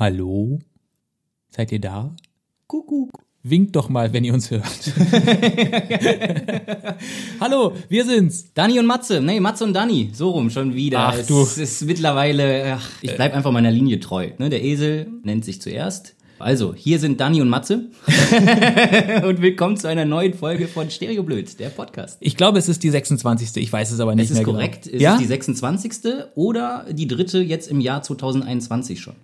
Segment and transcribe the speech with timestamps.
[0.00, 0.58] Hallo?
[1.50, 2.16] Seid ihr da?
[2.66, 3.22] Kuckuck.
[3.42, 4.64] Winkt doch mal, wenn ihr uns hört.
[7.40, 8.54] Hallo, wir sind's.
[8.54, 9.20] Dani und Matze.
[9.20, 10.08] Nee, Matze und Dani.
[10.14, 11.00] So rum, schon wieder.
[11.00, 11.42] Ach, es du.
[11.42, 14.30] ist mittlerweile, ach, ich bleib einfach meiner Linie treu.
[14.38, 16.14] Ne, der Esel nennt sich zuerst.
[16.38, 17.90] Also, hier sind Dani und Matze.
[19.26, 22.16] und willkommen zu einer neuen Folge von Stereoblöd, der Podcast.
[22.20, 23.62] Ich glaube, es ist die 26.
[23.62, 24.84] Ich weiß es aber nicht Es ist mehr korrekt.
[24.84, 24.96] genau.
[24.96, 25.12] Es ja?
[25.12, 25.92] ist die 26.
[26.36, 29.16] oder die dritte jetzt im Jahr 2021 schon.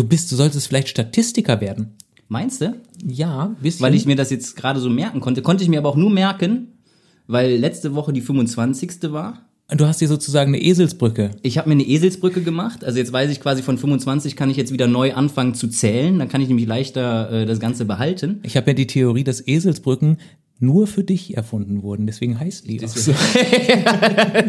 [0.00, 1.90] Du bist, du solltest vielleicht Statistiker werden.
[2.28, 2.74] Meinst du?
[3.06, 3.84] Ja, bisschen.
[3.84, 5.42] Weil ich mir das jetzt gerade so merken konnte.
[5.42, 6.68] Konnte ich mir aber auch nur merken,
[7.26, 9.12] weil letzte Woche die 25.
[9.12, 9.44] war.
[9.68, 11.32] du hast hier sozusagen eine Eselsbrücke.
[11.42, 12.82] Ich habe mir eine Eselsbrücke gemacht.
[12.82, 16.18] Also jetzt weiß ich quasi von 25 kann ich jetzt wieder neu anfangen zu zählen.
[16.18, 18.40] Dann kann ich nämlich leichter äh, das Ganze behalten.
[18.42, 20.16] Ich habe ja die Theorie, dass Eselsbrücken
[20.60, 22.06] nur für dich erfunden wurden.
[22.06, 23.12] Deswegen heißt die auch so.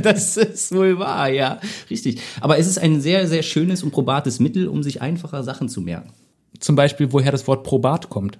[0.01, 1.59] das ist wohl wahr, ja.
[1.89, 2.21] Richtig.
[2.41, 5.81] Aber es ist ein sehr, sehr schönes und probates Mittel, um sich einfacher Sachen zu
[5.81, 6.11] merken.
[6.59, 8.39] Zum Beispiel, woher das Wort probat kommt.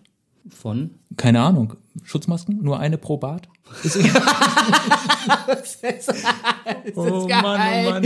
[0.50, 0.92] Von?
[1.18, 1.76] Keine Ahnung.
[2.04, 2.60] Schutzmasken?
[2.62, 3.48] Nur eine probat?
[6.96, 8.04] oh Mann, oh Mann.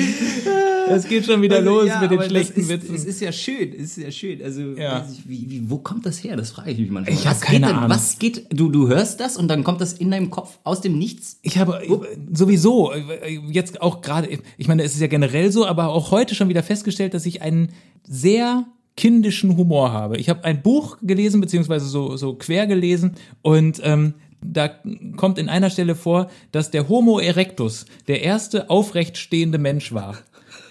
[0.89, 2.95] Es geht schon wieder los Ja, mit den schlechten das ist, Witzen.
[2.95, 4.41] Es ist ja schön, es ist ja schön.
[4.43, 5.05] Also, Ja.
[5.11, 6.35] ich, wie, wie, wo kommt das her?
[6.35, 7.17] Das frage ich mich manchmal.
[7.17, 7.89] Ich hab was keine denn, Ahnung.
[7.89, 10.97] Was geht, du, du hörst das und dann kommt das in deinem Kopf aus dem
[10.97, 11.39] Nichts?
[11.41, 12.93] Ich habe äh, sowieso
[13.49, 16.63] jetzt auch gerade, ich meine, es ist ja generell so, aber auch heute schon wieder
[16.63, 17.69] festgestellt, dass ich einen
[18.03, 18.65] sehr
[18.97, 20.17] kindischen Humor habe.
[20.17, 24.69] Ich habe ein Buch gelesen, beziehungsweise so, so quer gelesen und ähm, da
[25.17, 30.17] kommt in einer Stelle vor, dass der Homo erectus der erste aufrecht stehende Mensch war.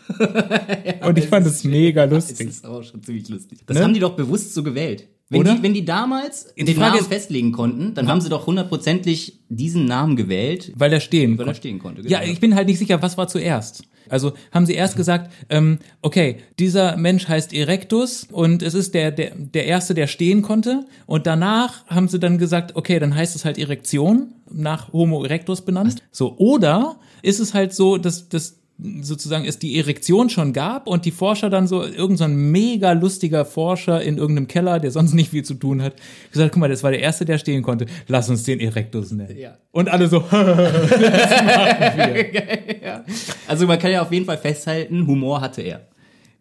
[1.07, 2.49] und ich fand es mega Das lustig.
[2.49, 3.59] ist auch schon ziemlich lustig.
[3.67, 3.83] Das Ne?
[3.85, 5.09] haben die doch bewusst so gewählt.
[5.31, 5.55] Wenn, Oder?
[5.57, 9.41] Die, wenn die damals Die den Frage Namen festlegen konnten, dann haben sie doch hundertprozentig
[9.49, 11.59] diesen Namen gewählt, Weil er stehen weil er konnte.
[11.59, 12.03] stehen konnte.
[12.09, 12.33] Ja, genau.
[12.33, 13.85] ich bin halt nicht sicher, was war zuerst.
[14.11, 19.11] Also haben sie erst gesagt, ähm, okay, dieser Mensch heißt Erectus und es ist der,
[19.13, 20.85] der, der Erste, der stehen konnte.
[21.07, 25.63] Und danach haben sie dann gesagt, okay, dann heißt es halt Erektion, nach Homo erectus
[25.63, 26.03] benannt.
[26.11, 31.05] So, oder ist es halt so, dass, dass sozusagen es die Erektion schon gab und
[31.05, 35.15] die Forscher dann so, irgend so ein mega lustiger Forscher in irgendeinem Keller, der sonst
[35.15, 35.95] nicht viel zu tun hat,
[36.33, 39.39] gesagt, guck mal, das war der Erste, der stehen konnte, lass uns den Erectus nennen.
[39.39, 39.59] Ja.
[39.71, 40.25] Und alle so,
[42.83, 43.05] ja.
[43.47, 45.87] Also man kann ja auf jeden Fall festhalten, Humor hatte er.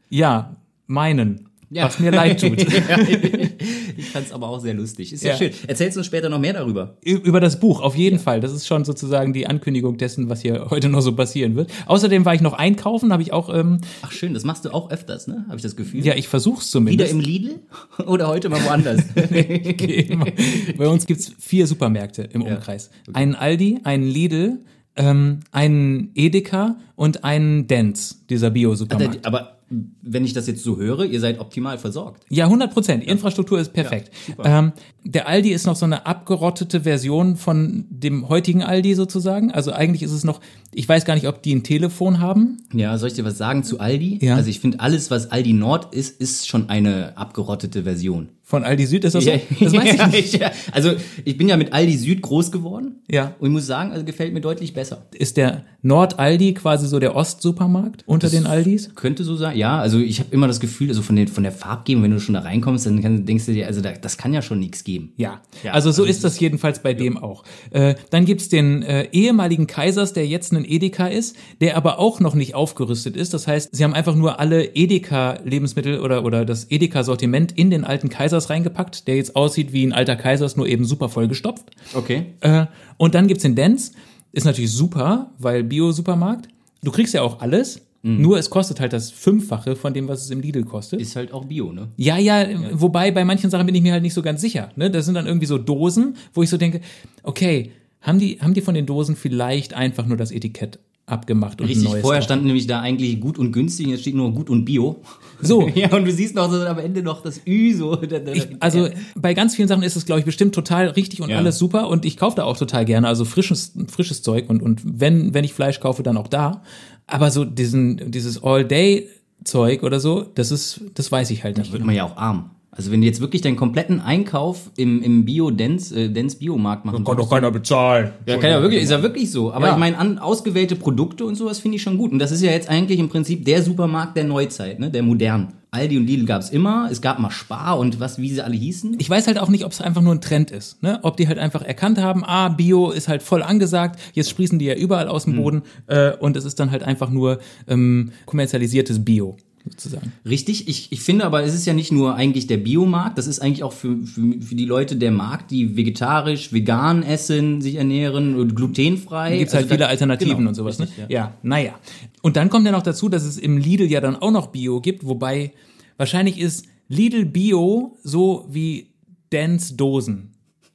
[0.10, 0.56] Ja,
[0.88, 1.50] meinen.
[1.74, 1.86] Ja.
[1.86, 2.60] Was mir leid tut.
[3.98, 5.12] ich fand's aber auch sehr lustig.
[5.14, 5.38] Ist ja, Ja.
[5.38, 5.52] schön.
[5.68, 6.98] Erzählst du uns später noch mehr darüber?
[7.04, 8.40] Über das Buch, auf jeden Fall.
[8.42, 11.72] Das ist schon sozusagen die Ankündigung dessen, was hier heute noch so passieren wird.
[11.88, 14.92] Außerdem war ich noch einkaufen, habe ich auch, ähm, Ach schön, das machst du auch
[14.92, 15.46] öfters, ne?
[15.48, 16.06] Habe ich das Gefühl.
[16.06, 17.12] ja, ich versuch's Wieder zumindest.
[17.12, 17.60] im Lidl
[18.06, 19.02] oder heute mal woanders?
[20.78, 22.90] Bei uns gibt's vier Supermärkte im Umkreis.
[23.14, 24.60] Einen Aldi, einen Lidl,
[24.96, 29.26] ähm, einen Edeka und einen Dents, dieser Bio-Supermarkt.
[29.26, 29.58] aber
[30.02, 32.24] wenn ich das jetzt so höre, ihr seid optimal versorgt.
[32.30, 33.04] Ja, 100 Prozent.
[33.04, 34.12] Infrastruktur ist perfekt.
[34.28, 34.44] super.
[34.46, 34.72] ähm,
[35.04, 39.52] der Aldi ist noch so eine abgerottete Version von dem heutigen Aldi sozusagen.
[39.52, 40.40] Also eigentlich ist es noch,
[40.74, 42.64] ich weiß gar nicht, ob die ein Telefon haben.
[42.74, 44.20] Ja, soll ich dir was sagen zu Aldi?
[44.22, 44.36] Ja.
[44.36, 48.30] Also ich finde, alles, was Aldi Nord ist, ist schon eine abgerottete Version.
[48.46, 49.30] Von Aldi Süd ist das so?
[49.32, 50.34] Ja, Das weiß ich ja, nicht.
[50.40, 50.52] ja.
[50.74, 50.92] Also
[51.24, 53.02] ich bin ja mit Aldi Süd groß geworden.
[53.10, 53.36] Ja.
[53.40, 55.06] Und ich muss sagen, also gefällt mir deutlich besser.
[55.14, 58.96] Ist der Nord-Aldi quasi so der Ost-Supermarkt unter den Aldis?
[58.96, 59.58] Könnte so sein.
[59.58, 62.20] Ja, also ich habe immer das Gefühl, also von, den, von der Farbgebung, wenn du
[62.20, 64.86] schon da reinkommst, dann kann, denkst du dir, also da, das kann ja schon nichts
[64.86, 65.12] geben.
[65.18, 65.42] Ja.
[65.64, 67.44] Ja, also so also ist das jedenfalls bei dem auch.
[67.72, 72.22] Äh, dann gibt's den äh, ehemaligen Kaisers, der jetzt ein Edeka ist, der aber auch
[72.22, 73.34] noch nicht aufgerüstet ist.
[73.34, 78.08] Das heißt, sie haben einfach nur alle Edeka-Lebensmittel oder, oder das Edeka-Sortiment in den alten
[78.08, 81.72] Kaisers reingepackt, der jetzt aussieht wie ein alter Kaisers, nur eben super voll gestopft.
[81.94, 82.28] Okay.
[82.42, 82.66] Äh,
[82.98, 83.92] und dann gibt's den Dance.
[84.32, 86.48] Ist natürlich super, weil Bio-Supermarkt.
[86.84, 87.82] Du kriegst ja auch alles.
[88.06, 91.00] Nur es kostet halt das Fünffache von dem, was es im Lidl kostet.
[91.00, 91.88] Ist halt auch Bio, ne?
[91.96, 94.72] Ja, ja, wobei bei manchen Sachen bin ich mir halt nicht so ganz sicher.
[94.76, 94.92] Ne?
[94.92, 96.82] Das sind dann irgendwie so Dosen, wo ich so denke,
[97.24, 97.72] okay,
[98.02, 100.80] haben die, haben die von den Dosen vielleicht einfach nur das Etikett
[101.14, 102.24] abgemacht und Richtig, vorher drauf?
[102.26, 104.98] stand nämlich da eigentlich gut und günstig, jetzt steht nur gut und Bio.
[105.42, 105.68] So.
[105.76, 107.96] ja, und du siehst noch so am Ende noch das Ü so.
[107.96, 111.22] da- da- Ich, also bei ganz vielen Sachen ist es, glaube ich, bestimmt total richtig
[111.22, 111.38] und Ja.
[111.38, 114.82] alles super und ich kaufe da auch total gerne, also frisches, frisches Zeug und, und
[114.84, 116.64] wenn, wenn ich Fleisch kaufe, dann auch da.
[117.08, 121.72] Aber so diesen, dieses All-Day-Zeug oder so, das ist, das weiß ich halt nicht.
[121.72, 122.52] wird man ja auch arm.
[122.76, 127.06] Also wenn du jetzt wirklich deinen kompletten Einkauf im, im Bio-Dance äh, Dance Biomarkt machen
[127.06, 128.12] würdest, keiner bezahlen.
[128.26, 129.54] Ja, kann ja wirklich, ist ja wirklich so.
[129.54, 129.74] Aber Ja.
[129.74, 132.12] ich meine, an ausgewählte Produkte und sowas finde ich schon gut.
[132.12, 134.90] Und das ist ja jetzt eigentlich im Prinzip der Supermarkt der Neuzeit, ne?
[134.90, 135.50] Der modernen.
[135.70, 136.88] Aldi und Lidl gab's immer.
[136.92, 138.96] Es gab mal Spar und was, wie sie alle hießen.
[139.00, 141.00] Ich weiß halt auch nicht, ob es einfach nur ein Trend ist, ne?
[141.04, 144.66] Ob die halt einfach erkannt haben, ah, Bio ist halt voll angesagt, jetzt sprießen die
[144.66, 149.04] ja überall aus dem Boden äh, und es ist dann halt einfach nur ähm, kommerzialisiertes
[149.06, 149.38] Bio.
[149.70, 150.12] Sozusagen.
[150.28, 153.40] Richtig, ich, ich finde aber, es ist ja nicht nur eigentlich der Biomarkt, das ist
[153.40, 158.36] eigentlich auch für, für, für die Leute der Markt, die vegetarisch, vegan essen, sich ernähren
[158.36, 159.30] und glutenfrei.
[159.32, 160.80] Da gibt's halt Also da- viele Alternativen genau, und sowas.
[160.80, 161.06] richtig, ne?
[161.10, 161.20] ja.
[161.20, 161.76] ja, naja.
[162.22, 164.82] Und dann kommt ja noch dazu, dass es im Lidl ja dann auch noch Bio
[164.82, 165.54] gibt, wobei
[165.98, 168.88] wahrscheinlich ist Lidl Bio so wie
[169.30, 170.33] Dance Dosen.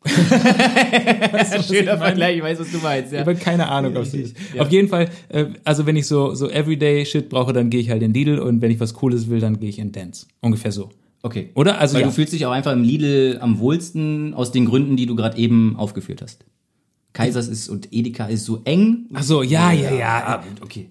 [1.69, 3.12] Schöner Vergleich, ich weiß, was du meinst.
[3.12, 4.37] Ich habe keine Ahnung, ob es ist.
[4.58, 8.02] Auf jeden Fall, äh, also wenn ich so, so Everyday-Shit brauche, dann gehe ich halt
[8.02, 10.26] in Lidl und wenn ich was Cooles will, dann gehe ich in Dance.
[10.40, 10.90] Ungefähr so.
[11.22, 11.50] Okay.
[11.55, 11.78] Oder?
[11.78, 12.06] Also Weil ja.
[12.06, 15.37] du fühlst dich auch einfach im Lidl am wohlsten aus den Gründen, die du gerade
[15.37, 16.44] eben aufgeführt hast.
[17.12, 19.06] Kaisers ist und Edeka ist so eng.
[19.12, 20.37] Ach so, ja, ja, ja.
[20.37, 20.90] Gut, okay.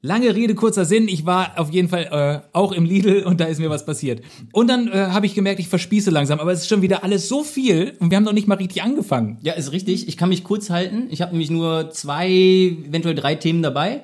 [0.00, 1.08] Lange Rede, kurzer Sinn.
[1.08, 4.22] Ich war auf jeden Fall äh, auch im Lidl und da ist mir was passiert.
[4.52, 7.28] Und dann äh, habe ich gemerkt, ich verspieße langsam, aber es ist schon wieder alles
[7.28, 9.38] so viel und wir haben noch nicht mal richtig angefangen.
[9.42, 10.06] Ja, ist richtig.
[10.06, 11.08] Ich kann mich kurz halten.
[11.10, 14.02] Ich habe nämlich nur zwei, eventuell drei Themen dabei.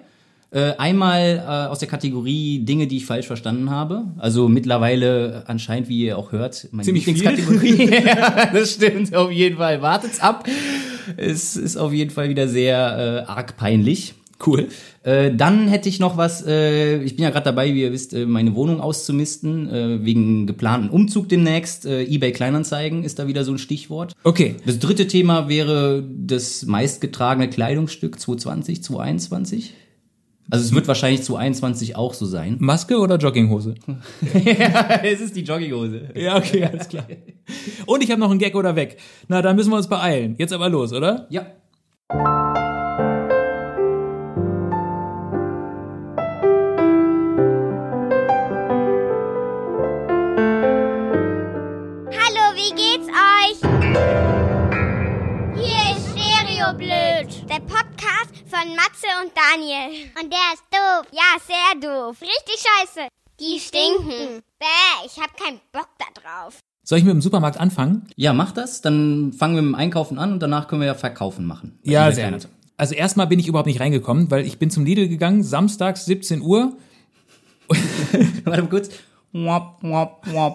[0.51, 4.05] Äh, einmal äh, aus der Kategorie Dinge, die ich falsch verstanden habe.
[4.19, 7.15] Also mittlerweile anscheinend, wie ihr auch hört, meine Ziemlich viel.
[7.15, 8.05] Lieblingskategorie.
[8.05, 9.81] ja, das stimmt auf jeden Fall.
[9.81, 10.49] Wartet's ab.
[11.17, 14.15] Es ist auf jeden Fall wieder sehr äh, arg peinlich.
[14.45, 14.69] Cool.
[15.03, 18.15] Äh, dann hätte ich noch was, äh, ich bin ja gerade dabei, wie ihr wisst,
[18.15, 21.87] äh, meine Wohnung auszumisten, äh, wegen geplanten Umzug demnächst.
[21.87, 24.15] Äh, eBay Kleinanzeigen ist da wieder so ein Stichwort.
[24.25, 24.57] Okay.
[24.67, 29.75] Das dritte Thema wäre das meistgetragene Kleidungsstück 2020, 2021.
[30.51, 32.57] Also es wird wahrscheinlich 2021 auch so sein.
[32.61, 33.77] Maske oder Jogginghose?
[35.03, 36.11] es ist die Jogginghose.
[36.15, 37.07] Ja, okay, alles klar.
[37.87, 38.99] Und ich habe noch einen Gag oder weg.
[39.29, 40.35] Na, da müssen wir uns beeilen.
[40.39, 41.27] Jetzt aber los, oder?
[41.31, 41.47] Ja.
[56.55, 60.09] Stereoblöd, der Podcast von Matze und Daniel.
[60.23, 61.07] Und der ist doof.
[61.11, 62.21] Ja, sehr doof.
[62.21, 63.09] Richtig scheiße.
[63.41, 64.41] Die stinken.
[64.61, 66.61] Bäh, ich hab keinen Bock da drauf.
[66.85, 68.07] Soll ich mit dem Supermarkt anfangen?
[68.15, 68.83] Ja, mach das.
[68.83, 71.81] Dann fangen wir mit dem Einkaufen an und danach können wir ja Verkaufen machen.
[71.83, 72.47] Ja, sehr gut.
[72.77, 76.41] Also erstmal bin ich überhaupt nicht reingekommen, weil ich bin zum Lidl gegangen, samstags 17
[76.41, 76.77] Uhr.
[78.45, 78.91] Warte mal kurz.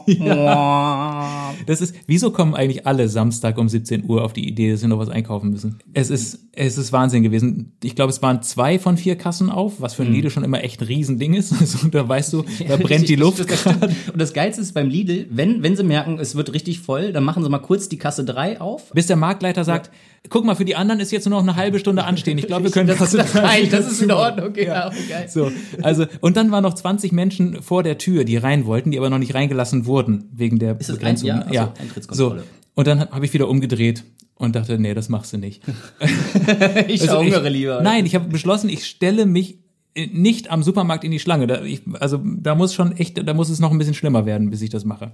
[1.65, 4.87] Das ist, wieso kommen eigentlich alle Samstag um 17 Uhr auf die Idee, dass sie
[4.87, 5.79] noch was einkaufen müssen?
[5.93, 7.73] Es ist, es ist Wahnsinn gewesen.
[7.83, 10.63] Ich glaube, es waren zwei von vier Kassen auf, was für ein Lidl schon immer
[10.63, 11.53] echt ein Riesending ist.
[11.59, 13.49] Also da weißt du, da brennt die Luft.
[13.49, 13.65] Das.
[13.65, 17.23] Und das Geilste ist beim Lidl, wenn, wenn sie merken, es wird richtig voll, dann
[17.23, 18.91] machen sie mal kurz die Kasse 3 auf.
[18.91, 19.91] Bis der Marktleiter sagt,
[20.29, 22.37] guck mal, für die anderen ist jetzt nur noch eine halbe Stunde anstehen.
[22.37, 24.11] Ich glaube, wir können Das, das, drei reicht, das ist in.
[24.11, 24.47] Ordnung.
[24.49, 24.91] Okay, ja.
[25.27, 25.51] So,
[25.81, 29.09] also, und dann waren noch 20 Menschen vor der Tür, die rein wollten, die aber
[29.09, 31.29] noch nicht reingelassen wurden, wegen der das Begrenzung.
[31.31, 31.71] ein- ja?
[31.71, 32.39] Ach so, Eintrittskontrolle.
[32.41, 32.45] So.
[32.75, 34.03] Und dann habe ich wieder umgedreht
[34.35, 35.63] und dachte, nee, das machst du nicht.
[36.87, 37.81] Ich Also verhungere ich, lieber.
[37.81, 39.59] Nein, ich habe beschlossen, ich stelle mich
[40.07, 41.47] nicht am Supermarkt in die Schlange.
[41.47, 44.49] Da, ich, also da muss schon echt, da muss es noch ein bisschen schlimmer werden,
[44.49, 45.11] bis ich das mache.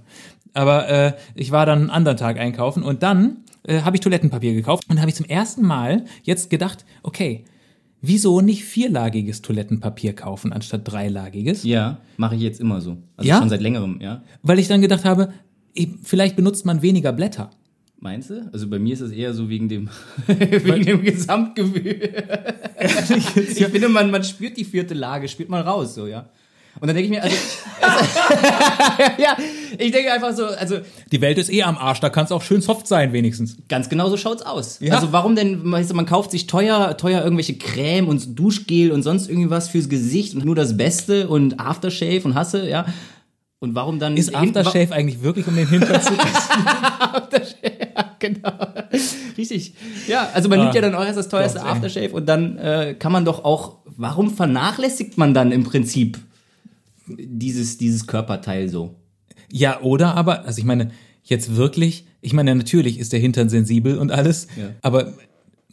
[0.52, 4.54] Aber äh, ich war dann einen anderen Tag einkaufen und dann äh, habe ich Toilettenpapier
[4.54, 7.44] gekauft und habe ich zum ersten Mal jetzt gedacht, okay,
[8.02, 11.64] wieso nicht vierlagiges Toilettenpapier kaufen anstatt dreilagiges?
[11.64, 12.98] Ja, mache ich jetzt immer so.
[13.16, 13.38] Also Ja?
[13.38, 14.22] schon seit längerem, ja.
[14.42, 15.32] Weil ich dann gedacht habe,
[16.02, 17.50] vielleicht benutzt man weniger Blätter.
[18.06, 18.48] Meinst du?
[18.52, 19.88] Also bei mir ist es eher so wegen dem,
[20.28, 22.24] wegen dem Gesamtgefühl.
[22.78, 26.28] ich finde, man, man spürt die vierte Lage, spürt man raus, so, ja.
[26.78, 27.34] Und dann denke ich mir, also,
[29.18, 29.36] ja,
[29.76, 30.76] ich denke einfach so, also
[31.10, 33.56] Die Welt ist eh am Arsch, da kann es auch schön soft sein wenigstens.
[33.68, 34.78] ganz genau so schaut's aus.
[34.78, 34.94] Ja.
[34.94, 39.02] Also warum denn, weißt du, man kauft sich teuer, teuer irgendwelche Creme und Duschgel und
[39.02, 42.86] sonst irgendwas fürs Gesicht und nur das Beste und Aftershave und Hasse, ja.
[43.58, 46.12] Und warum dann Ist Aftershave eigentlich wirklich um den Hintern zu
[48.18, 48.52] genau.
[49.38, 49.74] Richtig.
[50.06, 51.62] Ja, also man nimmt ja dann auch erst das teuerste.
[51.62, 56.18] Aftershave und dann äh, kann man doch auch, warum vernachlässigt man dann im Prinzip
[57.06, 58.94] dieses, dieses Körperteil so?
[59.50, 60.90] Ja, oder aber, also ich meine,
[61.22, 64.70] jetzt wirklich, ich meine, natürlich ist der Hintern sensibel und alles, Ja.
[64.82, 65.14] aber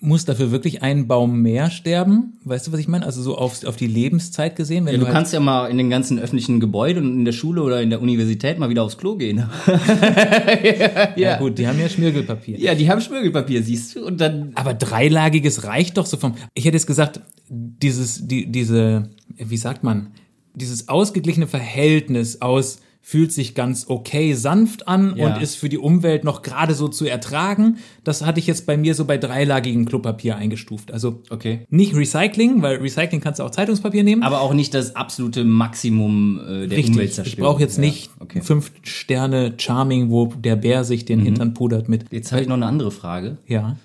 [0.04, 2.40] muss dafür wirklich ein Baum mehr sterben?
[2.44, 3.06] Weißt du, was ich meine?
[3.06, 5.78] Also so auf, auf die Lebenszeit gesehen, wenn Ja, du, halt, kannst ja mal in
[5.78, 8.98] den ganzen öffentlichen Gebäuden und in der Schule oder in der Universität mal wieder aufs
[8.98, 9.46] Klo gehen.
[11.16, 12.60] ja gut, die haben ja Schmirgelpapier.
[12.60, 14.06] Ja, die haben Schmirgelpapier, siehst du?
[14.06, 14.52] Und dann.
[14.56, 16.36] Aber dreilagiges reicht doch so vom.
[16.54, 20.12] Ich hätte jetzt gesagt, dieses, die, diese, wie sagt man,
[20.54, 25.36] dieses ausgeglichene Verhältnis aus fühlt sich ganz okay sanft an Ja.
[25.36, 27.78] und ist für die Umwelt noch gerade so zu ertragen.
[28.06, 30.90] Das hatte ich jetzt bei mir so bei dreilagigem Klopapier eingestuft.
[30.92, 31.68] Also Okay.
[31.70, 34.24] nicht Recycling, weil Recycling kannst du auch Zeitungspapier nehmen.
[34.24, 36.96] Aber auch nicht das absolute Maximum äh, der Richtig.
[36.96, 37.28] Umweltzerstörung.
[37.28, 38.40] Ich brauche jetzt Ja, nicht Okay.
[38.40, 38.44] Mhm.
[38.44, 42.06] fünf Sterne Charming, wo der Bär sich den Hintern pudert mit.
[42.12, 43.38] Jetzt habe ich noch eine andere Frage.
[43.48, 43.76] Ja.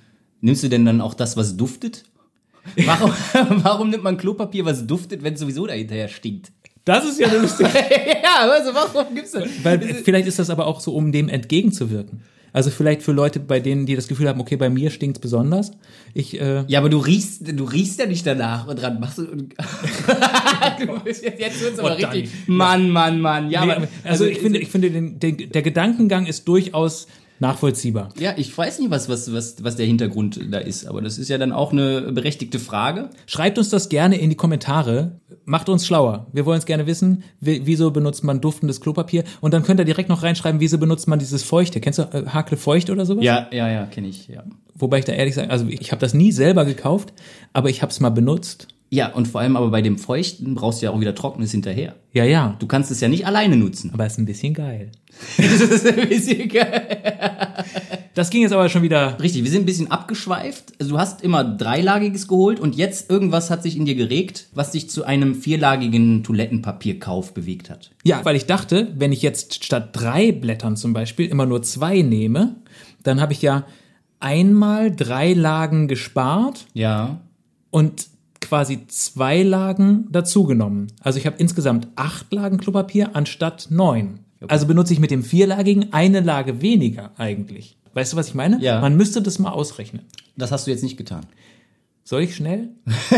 [0.40, 2.04] Nimmst du denn dann auch das, was duftet?
[2.86, 3.10] Warum,
[3.64, 6.52] warum nimmt man Klopapier, was duftet, wenn es sowieso dahinterher stinkt?
[6.88, 7.68] Das ist ja eine lustige.
[8.22, 9.44] ja, also warum gibt's das?
[9.62, 12.22] Weil vielleicht ist das aber auch so, um dem entgegenzuwirken.
[12.52, 15.72] Also vielleicht für Leute, bei denen, die das Gefühl haben, okay, bei mir stinkt's besonders.
[16.14, 19.26] Ich, äh, Ja, aber du riechst, du riechst ja nicht danach und dran machst du.
[19.26, 19.54] Und
[20.80, 22.30] du bist jetzt, jetzt wird's aber Oh, richtig.
[22.46, 23.50] Mann, Mann, Mann.
[23.50, 27.06] Ja, nee, aber, also ich finde, ich finde den, den, der Gedankengang ist durchaus
[27.40, 28.10] nachvollziehbar.
[28.18, 31.28] Ja, ich weiß nicht, was, was, was, was der Hintergrund da ist, aber das ist
[31.28, 33.10] ja dann auch eine berechtigte Frage.
[33.26, 35.20] Schreibt uns das gerne in die Kommentare.
[35.44, 36.26] Macht uns schlauer.
[36.32, 37.22] Wir wollen es gerne wissen.
[37.40, 39.24] Wie, wieso benutzt man duftendes Klopapier?
[39.40, 41.80] Und dann könnt ihr direkt noch reinschreiben, wieso benutzt man dieses Feuchte?
[41.80, 43.24] Kennst du äh, Hakle Feucht oder sowas?
[43.24, 44.44] Ja, ja, ja, kenne ich, ja.
[44.74, 47.12] Wobei ich da ehrlich sage, also ich habe das nie selber gekauft,
[47.52, 48.68] aber ich habe es mal benutzt.
[48.90, 51.96] Ja, und vor allem aber bei dem Feuchten brauchst du ja auch wieder Trockenes hinterher.
[52.12, 52.56] Ja, ja.
[52.58, 53.90] Du kannst es ja nicht alleine nutzen.
[53.92, 54.90] Aber ist ein bisschen geil.
[55.36, 57.64] das ist ein bisschen geil.
[58.14, 59.20] Das ging jetzt aber schon wieder.
[59.20, 60.72] Richtig, wir sind ein bisschen abgeschweift.
[60.80, 64.70] Also du hast immer dreilagiges geholt und jetzt irgendwas hat sich in dir geregt, was
[64.70, 67.90] dich zu einem vierlagigen Toilettenpapierkauf bewegt hat.
[68.04, 72.00] Ja, weil ich dachte, wenn ich jetzt statt drei Blättern zum Beispiel immer nur zwei
[72.02, 72.56] nehme,
[73.02, 73.66] dann habe ich ja
[74.18, 77.20] einmal drei Lagen gespart Ja.
[77.70, 78.06] und
[78.48, 80.88] quasi zwei Lagen dazugenommen.
[81.00, 84.20] Also ich habe insgesamt acht Lagen Klopapier anstatt neun.
[84.46, 87.76] Also benutze ich mit dem vierlagigen eine Lage weniger eigentlich.
[87.94, 88.60] Weißt du, was ich meine?
[88.60, 88.80] Ja.
[88.80, 90.02] Man müsste das mal ausrechnen.
[90.36, 91.26] Das hast du jetzt nicht getan.
[92.04, 92.68] Soll ich schnell?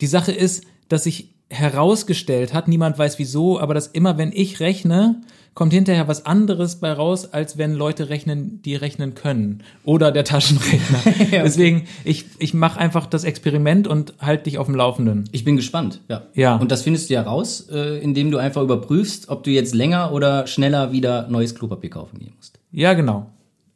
[0.00, 4.60] Die Sache ist, dass sich herausgestellt hat, niemand weiß wieso, aber dass immer, wenn ich
[4.60, 5.20] rechne,
[5.54, 9.64] kommt hinterher was anderes bei raus, als wenn Leute rechnen, die rechnen können.
[9.84, 11.00] Oder der Taschenrechner.
[11.32, 15.28] Deswegen, ich, ich mache einfach das Experiment und halt dich auf dem Laufenden.
[15.32, 16.22] Ich bin gespannt, ja.
[16.34, 16.56] Ja.
[16.56, 20.12] Und das findest du ja raus, äh, indem du einfach überprüfst, ob du jetzt länger
[20.12, 22.60] oder schneller wieder neues Klopapier kaufen gehen musst.
[22.70, 23.26] Ja, genau.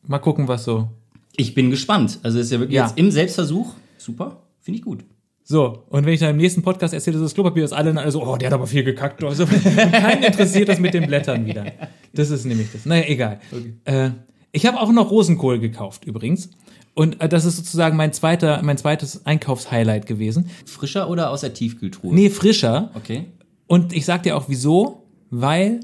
[0.06, 0.88] Mal gucken, was so.
[1.34, 2.18] Ich bin gespannt.
[2.22, 2.86] Also es ist ja wirklich Ja.
[2.86, 3.72] jetzt im Selbstversuch.
[3.98, 5.04] Super, finde ich gut.
[5.44, 8.11] So, und wenn ich dann im nächsten Podcast erzähle, dass das Klopapier ist, alle dann
[8.11, 9.42] so, oh, der hat aber viel gekackt oder so.
[9.44, 11.66] Und keinen interessiert das mit den Blättern wieder.
[12.14, 12.87] Das ist nämlich das.
[12.87, 13.40] Naja, egal.
[13.84, 14.11] Äh,
[14.52, 16.50] ich habe auch noch Rosenkohl gekauft übrigens.
[16.94, 20.50] Und äh, das ist sozusagen mein zweiter, mein zweites Einkaufshighlight gewesen.
[20.66, 22.14] Frischer oder aus der Tiefkühltruhe?
[22.14, 22.90] Nee, frischer.
[22.94, 23.25] Okay.
[23.66, 25.80] Und ich sag dir auch wieso, weil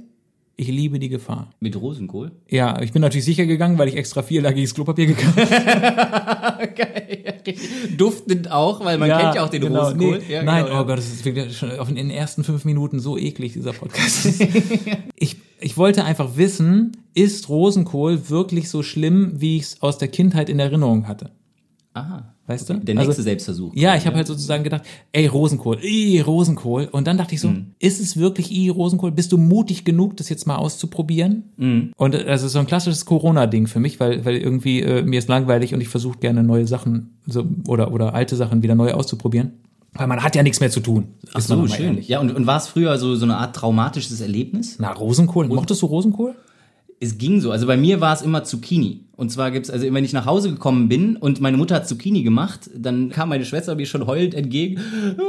[0.60, 1.50] ich liebe die Gefahr.
[1.60, 2.32] Mit Rosenkohl?
[2.48, 6.68] Ja, ich bin natürlich sicher gegangen, weil ich extra vierlagiges Klopapier gekauft habe.
[7.96, 9.84] Duftend auch, weil man kennt ja auch den genau.
[9.84, 10.18] Rosenkohl.
[10.18, 10.82] Nee, Ja, nein, genau, ja.
[10.82, 14.26] oh Gott, das ist wirklich schon in den ersten fünf Minuten so eklig, dieser Podcast.
[15.14, 20.08] ich, ich wollte einfach wissen, ist Rosenkohl wirklich so schlimm, wie ich es aus der
[20.08, 21.30] Kindheit in Erinnerung hatte?
[21.94, 22.34] Aha.
[22.48, 22.74] Weißt du?
[22.80, 23.72] Der nächste Also- Selbstversuch.
[23.76, 26.88] Ja, ich habe halt sozusagen gedacht, ey, Rosenkohl, ey, Rosenkohl.
[26.90, 27.66] Und dann dachte ich so, Mhm.
[27.78, 29.12] ist es wirklich i Rosenkohl?
[29.12, 31.44] Bist du mutig genug, das jetzt mal auszuprobieren?
[31.58, 31.92] Mhm.
[31.96, 35.18] Und äh, das ist so ein klassisches Corona-Ding für mich, weil, weil irgendwie äh, mir
[35.18, 38.92] ist langweilig und ich versuche gerne neue Sachen so, oder, oder alte Sachen wieder neu
[38.94, 39.52] auszuprobieren.
[39.92, 41.08] Weil man hat ja nichts mehr zu tun.
[41.34, 41.84] Ach so, schön.
[41.84, 42.08] ehrlich.
[42.08, 44.76] Ja, und, und war es früher so, so eine Art traumatisches Erlebnis?
[44.78, 45.48] Na, Rosenkohl.
[45.48, 46.34] Mochtest du Rosenkohl?
[47.00, 47.50] Es ging so.
[47.52, 49.04] Also bei mir war es immer Zucchini.
[49.16, 52.22] Und zwar gibt's, also wenn ich nach Hause gekommen bin und meine Mutter hat Zucchini
[52.22, 54.80] gemacht, dann kam meine Schwester mir schon heulend entgegen.
[55.18, 55.22] "Ah,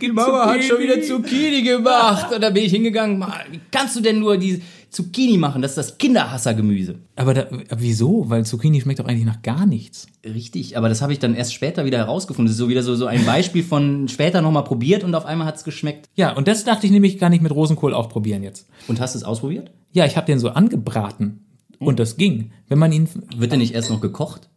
[0.00, 2.32] Die Mama hat schon wieder Zucchini gemacht.
[2.34, 5.60] Und dann bin ich hingegangen, "Ma, wie kannst du denn nur die Zucchini machen?
[5.62, 6.96] Das ist das Kinderhassergemüse.
[7.16, 8.28] Aber da, wieso?
[8.30, 10.06] Weil Zucchini schmeckt doch eigentlich nach gar nichts.
[10.24, 12.46] Richtig, aber das habe ich dann erst später wieder herausgefunden.
[12.46, 15.46] Das ist so wieder so, so ein Beispiel von später nochmal probiert und auf einmal
[15.46, 16.06] hat's geschmeckt.
[16.16, 18.66] Ja, und das dachte ich nämlich, kann ich mit Rosenkohl auch probieren jetzt.
[18.88, 19.70] Und hast du es ausprobiert?
[19.96, 21.40] Ja, ich habe den so angebraten.
[21.78, 22.50] Und das ging.
[22.68, 24.50] Wenn man ihn, Wird der nicht erst noch gekocht?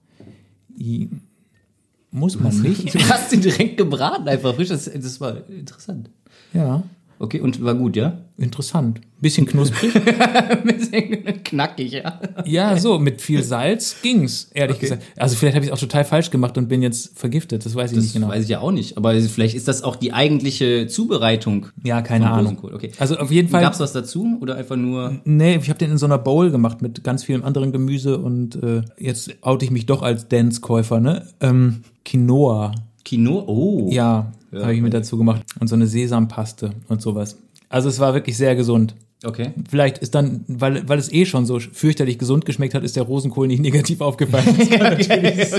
[2.11, 2.93] muss man nicht.
[2.93, 4.67] Du hast ihn direkt gebraten, einfach frisch.
[4.67, 6.09] Das, das war interessant.
[6.53, 6.83] Ja,
[7.21, 8.17] Okay, und war gut, ja?
[8.37, 9.01] interessant.
[9.19, 9.93] Bisschen knusprig.
[10.63, 12.21] Bisschen knackig, ja.
[12.45, 14.85] Ja, so, mit viel Salz ging's, ehrlich Okay.
[14.85, 15.03] gesagt.
[15.17, 17.97] Also vielleicht habe ich auch total falsch gemacht und bin jetzt vergiftet, das weiß ich
[17.97, 18.29] Das nicht genau.
[18.29, 18.95] weiß ich ja auch nicht.
[18.95, 21.67] Aber vielleicht ist das auch die eigentliche Zubereitung.
[21.83, 22.53] Ja, keine Ahnung.
[22.53, 22.73] Rosenkohl.
[22.73, 22.91] Okay.
[22.97, 23.61] Also auf jeden Fall.
[23.61, 25.19] Gab's was dazu oder einfach nur?
[25.25, 28.55] Nee, ich habe den in so einer Bowl gemacht mit ganz vielem anderen Gemüse und
[28.63, 31.27] äh, jetzt oute ich mich doch als Dance-Käufer, ne?
[31.41, 32.71] Ähm, Quinoa.
[33.03, 33.43] Kino?
[33.47, 33.87] Oh.
[33.91, 35.01] Ja, Ja, habe ich mit okay.
[35.01, 35.43] dazu gemacht.
[35.59, 37.37] Und so eine Sesampaste und sowas.
[37.69, 38.95] Also es war wirklich sehr gesund.
[39.23, 39.51] Okay.
[39.69, 43.03] Vielleicht ist dann, weil, weil es eh schon so fürchterlich gesund geschmeckt hat, ist der
[43.03, 44.47] Rosenkohl nicht negativ aufgefallen.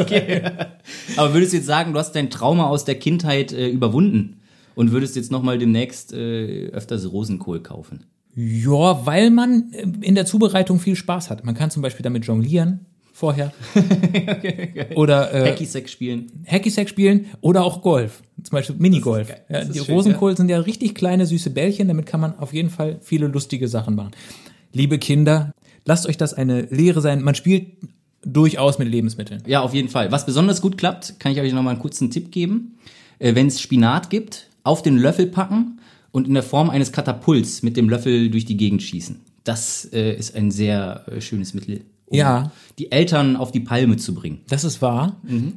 [0.01, 0.51] okay.
[1.17, 4.41] Aber würdest du jetzt sagen, du hast dein Trauma aus der Kindheit äh, überwunden
[4.75, 8.05] und würdest jetzt nochmal demnächst äh, öfters Rosenkohl kaufen?
[8.35, 11.45] Ja, weil man äh, in der Zubereitung viel Spaß hat.
[11.45, 12.87] Man kann zum Beispiel damit jonglieren
[13.21, 13.53] vorher.
[14.97, 16.33] Oder äh, Hacky-Sack spielen.
[16.47, 18.23] Hacky-Sack spielen oder auch Golf.
[18.43, 19.29] Zum Beispiel Minigolf.
[19.51, 21.89] Ja, die schön, Rosenkohl sind ja richtig kleine, süße Bällchen.
[21.89, 24.13] Damit kann man auf jeden Fall viele lustige Sachen machen.
[24.73, 25.53] Liebe Kinder,
[25.85, 27.23] lasst euch das eine Lehre sein.
[27.23, 27.67] Man spielt
[28.25, 29.43] durchaus mit Lebensmitteln.
[29.47, 30.11] Ja, auf jeden Fall.
[30.11, 32.79] Was besonders gut klappt, kann ich euch nochmal einen kurzen Tipp geben.
[33.19, 35.79] Äh, Wenn es Spinat gibt, auf den Löffel packen
[36.11, 39.21] und in der Form eines Katapults mit dem Löffel durch die Gegend schießen.
[39.45, 42.53] Das äh, ist ein sehr äh, schönes Mittel, um Ja.
[42.79, 44.41] die Eltern auf die Palme zu bringen.
[44.49, 45.17] Das ist wahr.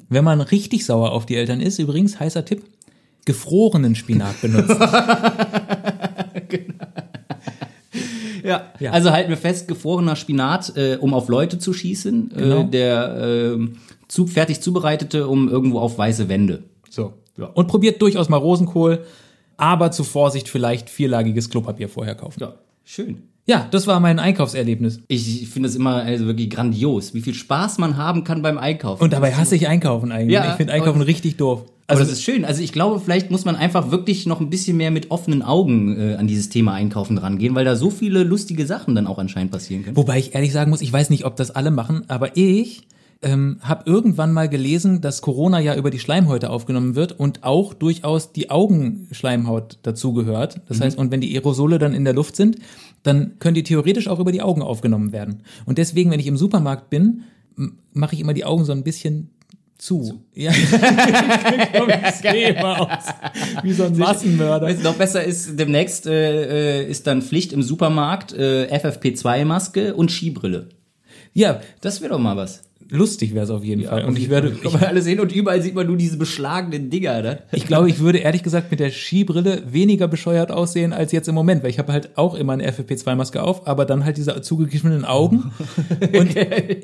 [0.09, 2.63] Wenn man richtig sauer auf die Eltern ist, übrigens, heißer Tipp,
[3.25, 4.77] gefrorenen Spinat benutzen.
[8.43, 8.73] Ja.
[8.79, 8.91] Ja.
[8.91, 12.61] Also halten wir fest, gefrorener Spinat, äh, um auf Leute zu schießen, Genau.
[12.63, 13.17] äh, der
[13.57, 13.67] äh,
[14.09, 16.63] zu, fertig zubereitete, um irgendwo auf weiße Wände.
[16.89, 17.13] So.
[17.37, 17.45] Ja.
[17.45, 19.05] Und probiert durchaus mal Rosenkohl,
[19.55, 22.41] aber zu Vorsicht vielleicht vierlagiges Klopapier vorher kaufen.
[22.41, 23.23] Ja, schön.
[23.45, 25.01] Ja, das war mein Einkaufserlebnis.
[25.09, 29.03] Ich finde es immer also wirklich grandios, wie viel Spaß man haben kann beim Einkaufen.
[29.03, 30.33] Und dabei hasse ich Einkaufen eigentlich.
[30.33, 31.65] Ja, ich finde Einkaufen aber- richtig doof.
[31.85, 32.45] Also Also das ist schön.
[32.45, 35.99] Also ich glaube, vielleicht muss man einfach wirklich noch ein bisschen mehr mit offenen Augen
[35.99, 39.51] äh, an dieses Thema Einkaufen rangehen, weil da so viele lustige Sachen dann auch anscheinend
[39.51, 39.97] passieren können.
[39.97, 42.83] Wobei ich ehrlich sagen muss, ich weiß nicht, ob das alle machen, aber ich
[43.21, 47.73] ähm, habe irgendwann mal gelesen, dass Corona ja über die Schleimhäute aufgenommen wird und auch
[47.73, 50.61] durchaus die Augenschleimhaut dazugehört.
[50.67, 52.57] Das heißt, und wenn die Aerosole dann in der Luft sind,
[53.03, 55.43] dann können die theoretisch auch über die Augen aufgenommen werden.
[55.65, 57.23] Und deswegen, wenn ich im Supermarkt bin,
[57.93, 59.29] mache ich immer die Augen so ein bisschen
[59.77, 60.23] zu.
[60.33, 60.51] Ja,
[62.21, 63.03] sehe immer aus
[63.63, 64.73] wie so ein Massenmörder.
[64.75, 70.69] Noch besser ist, demnächst äh, äh, ist dann Pflicht im Supermarkt äh, FFP2-Maske und Skibrille.
[71.33, 72.61] Ja, Das wäre doch mal was.
[72.93, 74.05] Lustig wäre es auf jeden Fall.
[74.05, 77.39] Und ich werde, man alle sehen und überall sieht man nur diese beschlagenen Dinger, ne?
[77.51, 81.35] Ich glaube, ich würde ehrlich gesagt mit der Skibrille weniger bescheuert aussehen als jetzt im
[81.35, 85.05] Moment, weil ich habe halt auch immer eine FFP2-Maske auf, aber dann halt diese zugekniffenen
[85.05, 85.51] Augen.
[86.17, 86.35] Und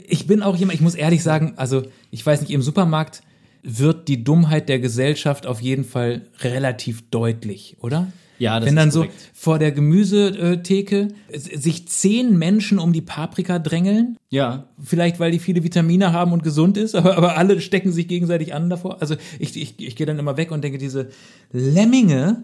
[0.07, 3.21] ich bin auch jemand, ich muss ehrlich sagen, also ich weiß nicht, im Supermarkt
[3.61, 8.07] wird die Dummheit der Gesellschaft auf jeden Fall relativ deutlich, oder?
[8.39, 13.59] Ja, das Wenn dann ist so vor der Gemüsetheke sich zehn Menschen um die Paprika
[13.59, 14.69] drängeln, Ja.
[14.81, 18.53] vielleicht weil die viele Vitamine haben und gesund ist, aber, aber alle stecken sich gegenseitig
[18.53, 19.01] an davor.
[19.01, 21.09] Also ich, ich, ich gehe dann immer weg und denke, diese
[21.51, 22.43] Lemminge,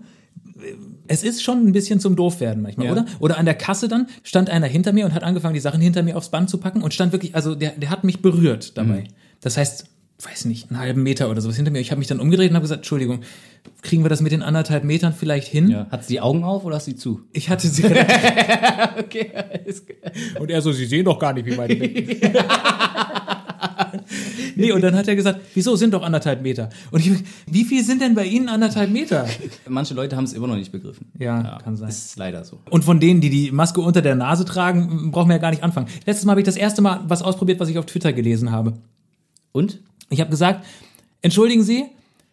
[1.07, 2.91] es ist schon ein bisschen zum Doofwerden manchmal, Ja.
[2.91, 3.05] oder?
[3.19, 6.03] Oder an der Kasse dann stand einer hinter mir und hat angefangen, die Sachen hinter
[6.03, 9.01] mir aufs Band zu packen und stand wirklich, also der, der hat mich berührt dabei.
[9.01, 9.07] Mhm.
[9.41, 9.85] Das heißt,
[10.23, 11.79] weiß nicht, einen halben Meter oder sowas hinter mir.
[11.79, 13.19] Ich habe mich dann umgedreht und habe gesagt, Entschuldigung,
[13.81, 15.69] kriegen wir das mit den anderthalb Metern vielleicht hin?
[15.69, 15.87] ja.
[15.91, 17.21] Hat sie die Augen auf oder hast sie zu?
[17.33, 17.83] Ich hatte sie
[18.97, 20.11] Okay, alles klar.
[20.39, 22.33] Und er so, Sie sehen doch gar nicht, wie meine Becken.
[24.55, 26.69] nee, und dann hat er gesagt, wieso sind doch anderthalb Meter?
[26.91, 27.11] Und ich,
[27.47, 29.27] wie viel sind denn bei Ihnen anderthalb Meter?
[29.67, 31.07] Manche Leute haben es immer noch nicht begriffen.
[31.19, 31.89] Ja, kann sein.
[31.89, 32.59] Ist leider so.
[32.69, 35.63] Und von denen, die die Maske unter der Nase tragen, brauchen wir ja gar nicht
[35.63, 35.87] anfangen.
[36.05, 38.73] Letztes Mal habe ich das erste Mal was ausprobiert, was ich auf Twitter gelesen habe.
[39.51, 39.81] Und?
[40.09, 40.65] Ich habe gesagt,
[41.21, 41.85] entschuldigen Sie,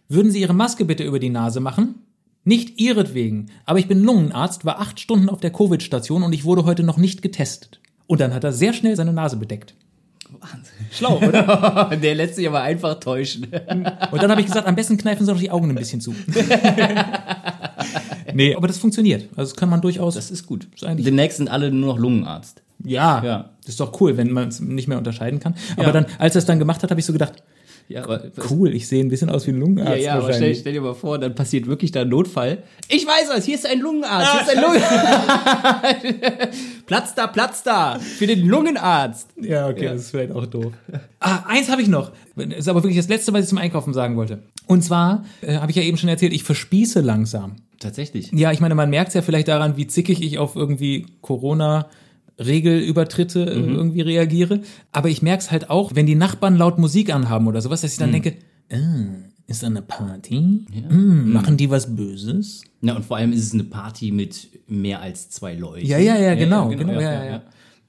[0.09, 1.97] würden Sie Ihre Maske bitte über die Nase machen?
[2.45, 6.65] Nicht Ihretwegen, aber ich bin Lungenarzt, war acht Stunden auf der Covid-Station und ich wurde
[6.65, 7.81] heute noch nicht getestet.
[8.09, 9.75] Und dann hat er sehr schnell seine Nase bedeckt.
[10.41, 10.73] Wahnsinn.
[10.91, 11.91] Schlau, oder?
[12.03, 13.45] Der lässt sich aber einfach täuschen.
[13.45, 16.15] Und dann habe ich gesagt, am besten kneifen Sie doch die Augen ein bisschen zu.
[18.35, 19.29] nee, aber das funktioniert.
[19.37, 20.15] Also das kann man durchaus.
[20.15, 20.69] Das ist gut.
[20.75, 22.63] ist Demnächst sind alle nur noch Lungenarzt.
[22.85, 23.51] ja, Ja.
[23.61, 25.55] das ist doch cool, wenn man es nicht mehr unterscheiden kann.
[25.77, 25.93] Aber Ja.
[25.93, 27.43] dann, als er es dann gemacht hat, habe ich so gedacht,
[27.93, 30.55] Ja, aber cool, ich sehe ein bisschen aus wie ein Lungenarzt Ja, ja, aber stell,
[30.55, 32.63] stell dir mal vor, dann passiert wirklich da ein Notfall.
[32.89, 36.59] Ich weiß was, hier ist ein Lungenarzt, hier ist ein Lungenarzt.
[36.87, 39.29] Platz da, Platz da, für den Lungenarzt.
[39.41, 40.73] Ja, okay, das ist vielleicht auch doof.
[41.21, 42.13] Ah, eins habe ich noch.
[42.35, 44.43] Das ist aber wirklich das Letzte, was ich zum Einkaufen sagen wollte.
[44.67, 47.57] Und zwar, äh, habe ich ja eben schon erzählt, ich verspieße langsam.
[47.79, 48.31] Tatsächlich.
[48.33, 51.89] Ja, ich meine, man merkt ja vielleicht daran, wie zickig ich auf irgendwie Corona
[52.39, 53.75] Regelübertritte äh, Mhm.
[53.75, 54.61] irgendwie reagiere.
[54.93, 57.93] Aber ich merke es halt auch, wenn die Nachbarn laut Musik anhaben oder sowas, dass
[57.93, 58.13] ich dann Mhm.
[58.23, 58.35] denke,
[58.69, 58.79] äh,
[59.47, 60.65] ist da eine Party?
[60.89, 62.63] Hm, machen die was Böses?
[62.81, 65.87] Na, und vor allem ist es eine Party mit mehr als zwei Leuten.
[65.87, 67.43] Ja, ja, ja, genau, genau, ja, ja, ja.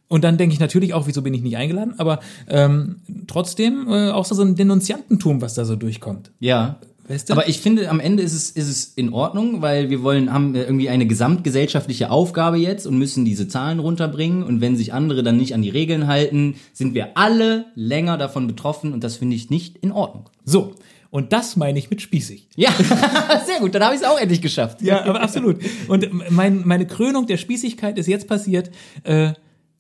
[0.10, 1.94] Und dann denke ich natürlich auch, wieso bin ich nicht eingeladen?
[1.98, 6.32] Aber ähm, trotzdem äh, auch so ein Denunziantentum, was da so durchkommt.
[6.40, 6.80] Ja.
[7.08, 7.34] Weißt du?
[7.34, 10.56] Aber ich finde, am Ende ist es, ist es in Ordnung, weil wir wollen, haben
[10.56, 14.44] irgendwie eine gesamtgesellschaftliche Aufgabe jetzt und müssen diese Zahlen runterbringen.
[14.44, 18.48] Und wenn sich andere dann nicht an die Regeln halten, sind wir alle länger davon
[18.48, 20.30] betroffen und das finde ich nicht in Ordnung.
[20.46, 20.76] So,
[21.10, 22.48] und das meine ich mit spießig.
[22.56, 22.72] Ja,
[23.46, 24.82] sehr gut, dann habe ich es auch endlich geschafft.
[24.82, 25.58] Ja, aber absolut.
[25.88, 28.72] Und mein, meine Krönung der Spießigkeit ist jetzt passiert.
[29.04, 29.34] Äh,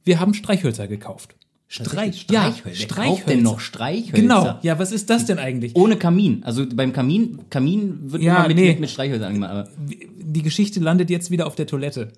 [0.03, 1.35] wir haben Streichhölzer gekauft.
[1.67, 2.61] Streich, Ja, Streichhölzer.
[2.65, 3.23] Wer Streichhölzer.
[3.27, 4.21] denn noch Streichhölzer?
[4.21, 4.59] Genau.
[4.61, 5.75] Ja, was ist das denn eigentlich?
[5.75, 6.43] Ohne Kamin.
[6.43, 8.67] Also beim Kamin, Kamin wird Ja, immer mit, nee.
[8.69, 9.51] mit, mit Streichhölzern angemacht.
[9.51, 12.09] Aber Die Geschichte landet jetzt wieder auf der Toilette.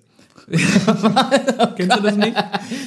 [1.76, 2.34] Kennst du das nicht?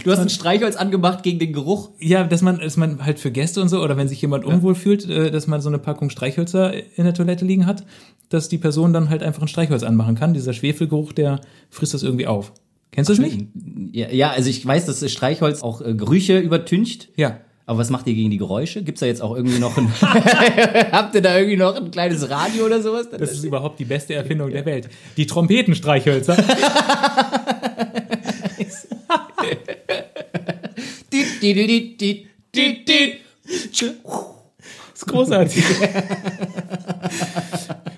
[0.03, 1.89] du hast ein Streichholz angemacht gegen den Geruch.
[1.99, 4.75] Ja, dass man, dass man halt für Gäste und so, oder wenn sich jemand unwohl
[4.75, 7.83] fühlt, äh, dass man so eine Packung Streichhölzer in der Toilette liegen hat,
[8.29, 10.33] dass die Person dann halt einfach ein Streichholz anmachen kann.
[10.33, 12.53] Dieser Schwefelgeruch, der frisst das irgendwie auf.
[12.91, 13.47] Kennst du das nicht?
[13.91, 17.09] Ja, ja, also ich weiß, dass das Streichholz auch äh, Gerüche übertüncht.
[17.15, 17.41] Ja.
[17.65, 18.83] Aber was macht ihr gegen die Geräusche?
[18.83, 19.93] Gibt's da jetzt auch irgendwie noch ein,
[20.91, 23.09] habt ihr da irgendwie noch ein kleines Radio oder sowas?
[23.11, 24.89] Das ist überhaupt die beste Erfindung der Welt.
[25.17, 26.35] Die Trompetenstreichhölzer.
[31.11, 31.41] Dit.
[34.93, 35.63] ist großartig.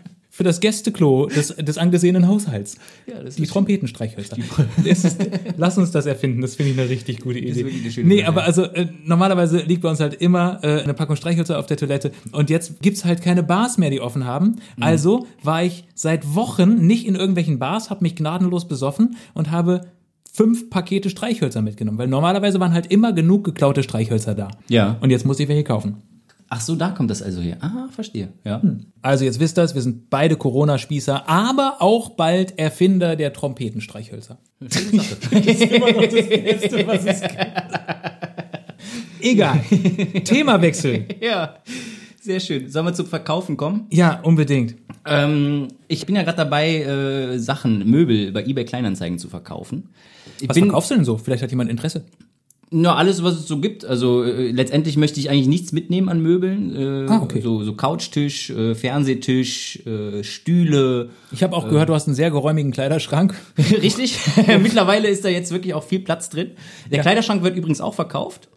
[0.41, 2.75] Für das Gästeklo des, des angesehenen Haushalts.
[3.05, 4.37] Ja, das die ist- Trompetenstreichhölzer.
[4.83, 5.17] Das ist,
[5.55, 7.63] lass uns das erfinden, das finde ich eine richtig gute Idee.
[7.63, 11.15] eine schöne nee, aber also äh, normalerweise liegt bei uns halt immer äh, eine Packung
[11.15, 14.55] Streichhölzer auf der Toilette und jetzt gibt's halt keine Bars mehr, die offen haben.
[14.77, 14.83] Mhm.
[14.83, 19.81] Also war ich seit Wochen nicht in irgendwelchen Bars, habe mich gnadenlos besoffen und habe
[20.33, 24.47] fünf Pakete Streichhölzer mitgenommen, weil normalerweise waren halt immer genug geklaute Streichhölzer da.
[24.69, 24.97] Ja.
[25.01, 25.97] Und jetzt muss ich welche kaufen.
[26.53, 27.55] Ach so, da kommt das also her.
[27.61, 28.27] Ah, verstehe.
[28.43, 28.61] Ja.
[29.01, 34.37] Also jetzt wisst ihr es, wir sind beide Corona-Spießer, aber auch bald Erfinder der Trompetenstreichhölzer.
[39.21, 39.61] Egal.
[40.25, 41.05] Themawechsel.
[41.21, 41.55] ja.
[42.19, 42.69] Sehr schön.
[42.69, 43.87] Sollen wir zum Verkaufen kommen?
[43.89, 44.75] Ja, unbedingt.
[45.05, 49.87] Ähm, ich bin ja gerade dabei, äh, Sachen, Möbel bei eBay Kleinanzeigen zu verkaufen.
[50.41, 51.17] Ich Was bin, verkaufst du denn so?
[51.17, 52.03] Vielleicht hat jemand Interesse.
[52.73, 53.83] Na, alles, was es so gibt.
[53.83, 56.73] Also äh, letztendlich möchte ich eigentlich nichts mitnehmen an Möbeln.
[56.73, 57.41] Äh, Ah, okay.
[57.41, 61.09] So, so Couchtisch, äh, Fernsehtisch, äh, Stühle.
[61.33, 63.35] Ich habe auch gehört, du hast einen sehr geräumigen Kleiderschrank.
[63.57, 64.17] Richtig.
[64.61, 66.51] Mittlerweile ist da jetzt wirklich auch viel Platz drin.
[66.89, 67.01] Der Ja.
[67.03, 68.47] Kleiderschrank wird übrigens auch verkauft.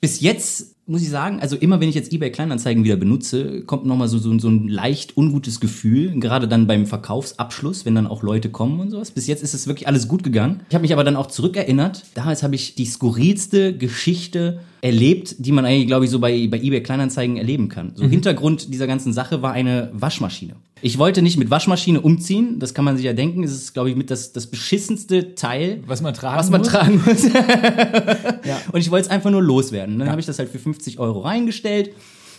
[0.00, 3.86] Bis jetzt muss ich sagen, also immer wenn ich jetzt eBay Kleinanzeigen wieder benutze, kommt
[3.86, 6.20] nochmal so, so, so ein leicht ungutes Gefühl.
[6.20, 9.10] Gerade dann beim Verkaufsabschluss, wenn dann auch Leute kommen und sowas.
[9.10, 10.60] Bis jetzt ist es wirklich alles gut gegangen.
[10.68, 12.04] Ich habe mich aber dann auch zurückerinnert.
[12.14, 16.58] Damals habe ich die skurrilste Geschichte erlebt, die man eigentlich, glaube ich, so bei, bei
[16.58, 17.92] eBay Kleinanzeigen erleben kann.
[17.94, 20.56] So Hintergrund dieser ganzen Sache war eine Waschmaschine.
[20.82, 23.44] Ich wollte nicht mit Waschmaschine umziehen, das kann man sich ja denken.
[23.44, 26.68] Es ist, glaube ich, mit das, das beschissenste Teil, Was man tragen was man muss?
[26.68, 27.24] tragen muss.
[28.72, 30.00] Und ich wollte es einfach nur loswerden.
[30.00, 31.90] Dann habe ich das halt für 50 Euro reingestellt.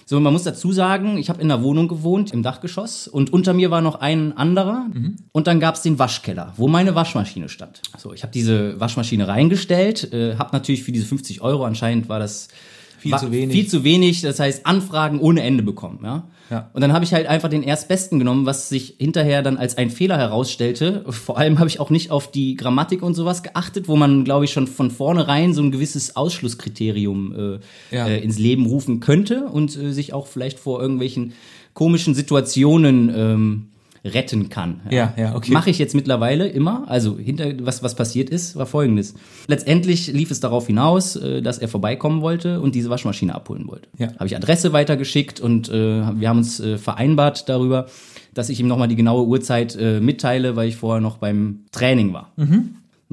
[0.05, 3.53] So, man muss dazu sagen, ich habe in einer Wohnung gewohnt, im Dachgeschoss, und unter
[3.53, 4.87] mir war noch ein anderer.
[5.31, 7.81] Und dann gab's den Waschkeller, wo meine Waschmaschine stand.
[7.97, 12.19] So, ich habe diese Waschmaschine reingestellt, äh, habe natürlich für diese 50 Euro, anscheinend war
[12.19, 12.49] das
[12.97, 13.55] Viel zu wenig.
[13.55, 16.27] Viel zu wenig, das heißt Anfragen ohne Ende bekommen, ja.
[16.53, 16.69] Ja.
[16.73, 19.89] Und dann habe ich halt einfach den erstbesten genommen, was sich hinterher dann als ein
[19.89, 21.03] Fehler herausstellte.
[21.09, 24.45] Vor allem habe ich auch nicht auf die Grammatik und sowas geachtet, wo man, glaube
[24.45, 27.59] ich, schon von vornherein so ein gewisses Ausschlusskriterium
[27.91, 28.07] äh, Ja.
[28.07, 31.33] äh, ins Leben rufen könnte und äh, sich auch vielleicht vor irgendwelchen
[31.73, 33.69] komischen Situationen ähm,
[34.05, 34.81] retten kann.
[34.89, 35.51] Ja, ja, okay.
[35.51, 36.85] Mache ich jetzt mittlerweile immer.
[36.87, 39.13] Also hinter was was passiert ist, war folgendes.
[39.47, 43.87] Letztendlich lief es darauf hinaus, äh, dass er vorbeikommen wollte und diese Waschmaschine abholen wollte.
[43.97, 44.13] Ja.
[44.15, 47.87] Habe ich Adresse weitergeschickt und äh, wir haben uns äh, vereinbart darüber,
[48.33, 52.13] dass ich ihm nochmal die genaue Uhrzeit äh, mitteile, weil ich vorher noch beim Training
[52.13, 52.31] war.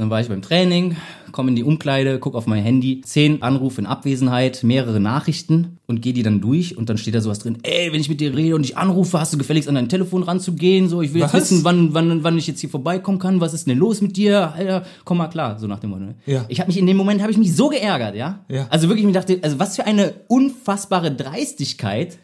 [0.01, 0.97] Dann war ich beim Training,
[1.31, 6.01] komme in die Umkleide, guck auf mein Handy, zehn Anrufe in Abwesenheit, mehrere Nachrichten und
[6.01, 8.35] gehe die dann durch und dann steht da sowas drin, ey, wenn ich mit dir
[8.35, 11.35] rede und dich anrufe, hast du gefälligst an dein Telefon ranzugehen, so, ich will jetzt
[11.35, 14.55] wissen, wann, wann, wann ich jetzt hier vorbeikommen kann, was ist denn los mit dir,
[14.55, 16.05] Alter, komm mal klar, so nach dem Motto.
[16.05, 16.15] ne?
[16.25, 16.47] Ja.
[16.49, 18.47] Ich habe mich in dem Moment, habe ich mich so geärgert, ja?
[18.49, 18.69] Ja.
[18.71, 22.17] Also wirklich, ich dachte, also was für eine unfassbare Dreistigkeit,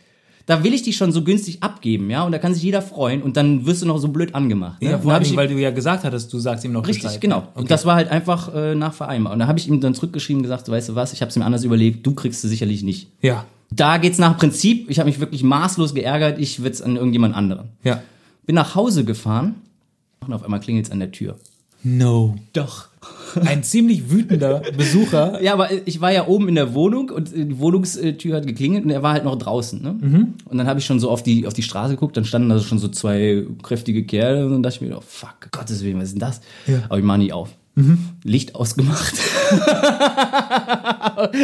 [0.47, 3.21] da will ich dich schon so günstig abgeben, ja, und da kann sich jeder freuen
[3.23, 4.81] und dann wirst du noch so blöd angemacht.
[4.81, 4.91] Ne?
[4.91, 7.21] Ja, vor allem, ich- weil du ja gesagt hattest, du sagst ihm noch Richtig, Bescheid.
[7.21, 7.39] genau.
[7.39, 7.49] Okay.
[7.61, 9.33] Und das war halt einfach äh, nach Vereinbar.
[9.33, 11.45] Und da habe ich ihm dann zurückgeschrieben gesagt, weißt du was, ich habe es mir
[11.45, 13.09] anders überlegt, du kriegst es sicherlich nicht.
[13.23, 17.35] Ja, Da geht's nach Prinzip, ich habe mich wirklich maßlos geärgert, ich wird's an irgendjemand
[17.35, 17.71] anderen.
[17.83, 18.01] ja.
[18.47, 19.57] Bin nach Hause gefahren
[20.25, 21.35] und auf einmal klingelt's an der Tür.
[21.87, 22.35] No.
[22.53, 22.89] Doch.
[23.45, 25.41] Ein ziemlich wütender Besucher.
[25.41, 28.91] Ja, aber ich war ja oben in der Wohnung und die Wohnungstür hat geklingelt und
[28.91, 29.81] er war halt noch draußen.
[29.81, 29.95] Ne?
[30.01, 30.35] Mhm.
[30.47, 32.59] Und dann habe ich schon so auf die, auf die Straße geguckt, dann standen da
[32.59, 36.07] schon so zwei kräftige Kerle und dann dachte ich mir, oh fuck, Gottes Willen, was
[36.07, 36.41] ist denn das?
[36.67, 36.83] Ja.
[36.89, 37.51] Aber ich mach nicht auf.
[38.25, 39.15] Licht ausgemacht.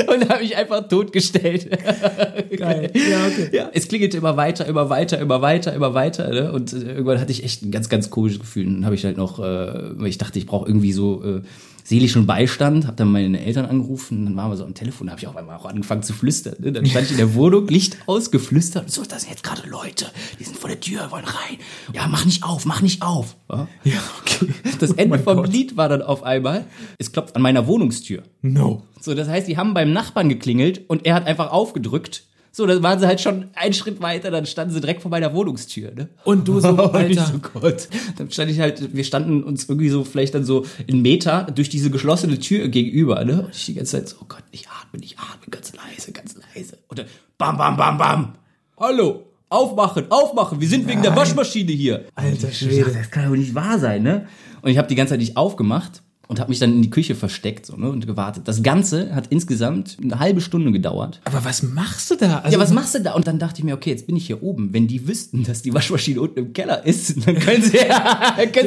[0.08, 1.68] und habe ich einfach totgestellt.
[2.56, 2.90] Geil.
[2.94, 3.50] Ja, okay.
[3.52, 6.30] Ja, es klingelte immer weiter, immer weiter, immer weiter, immer weiter.
[6.30, 6.50] Ne?
[6.50, 8.66] Und äh, irgendwann hatte ich echt ein ganz, ganz komisches Gefühl.
[8.66, 11.42] Und dann habe ich halt noch, äh, ich dachte, ich brauche irgendwie so äh,
[11.84, 15.20] seelischen Beistand, habe dann meine Eltern angerufen dann waren wir so am Telefon, da habe
[15.20, 16.54] ich auch einmal auch angefangen zu flüstern.
[16.58, 16.72] Ne?
[16.72, 18.90] Dann stand ich in der Wohnung, Licht ausgeflüstert.
[18.90, 20.06] So, das sind jetzt gerade Leute,
[20.38, 21.58] die sind vor der Tür, wollen rein.
[21.92, 23.36] Ja, mach nicht auf, mach nicht auf.
[23.50, 24.48] Ja, Ja, okay.
[24.78, 25.52] Das Ende mein vom Gott.
[25.52, 26.64] Lied war dann auf einmal,
[26.98, 28.22] es klopft an meiner Wohnungstür.
[28.42, 28.82] No.
[29.00, 32.24] So, das heißt, die haben beim Nachbarn geklingelt und er hat einfach aufgedrückt.
[32.54, 35.32] So, dann waren sie halt schon einen Schritt weiter, dann standen sie direkt vor meiner
[35.32, 36.10] Wohnungstür, ne?
[36.24, 37.24] Und du so, Alter.
[37.24, 37.88] so, Gott.
[38.18, 41.70] Dann stand ich halt, wir standen uns irgendwie so vielleicht dann so in Meter durch
[41.70, 43.44] diese geschlossene Tür gegenüber, ne?
[43.46, 46.36] Und ich die ganze Zeit so, oh Gott, ich atme, ich atme, ganz leise, ganz
[46.54, 46.76] leise.
[46.88, 47.06] Und dann,
[47.38, 48.32] bam, bam, bam, bam.
[48.78, 52.04] Hallo, aufmachen, aufmachen, wir sind wegen der Waschmaschine hier.
[52.14, 52.92] Alter Schwede.
[52.92, 54.26] das kann doch nicht wahr sein, ne?
[54.60, 56.02] Und ich habe die ganze Zeit nicht aufgemacht.
[56.32, 58.48] Und habe mich dann in die Küche versteckt so, ne, und gewartet.
[58.48, 61.20] Das Ganze hat insgesamt eine halbe Stunde gedauert.
[61.24, 62.38] Aber was machst du da?
[62.38, 63.12] Also, Ja, was machst du da?
[63.12, 64.72] Und dann dachte ich mir, okay, jetzt bin ich hier oben.
[64.72, 67.86] Wenn die wüssten, dass die Waschmaschine unten im Keller ist, dann können sie, können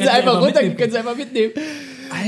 [0.06, 0.76] Ja, einfach runter, mitnehmen.
[0.76, 1.52] können sie einfach mitnehmen.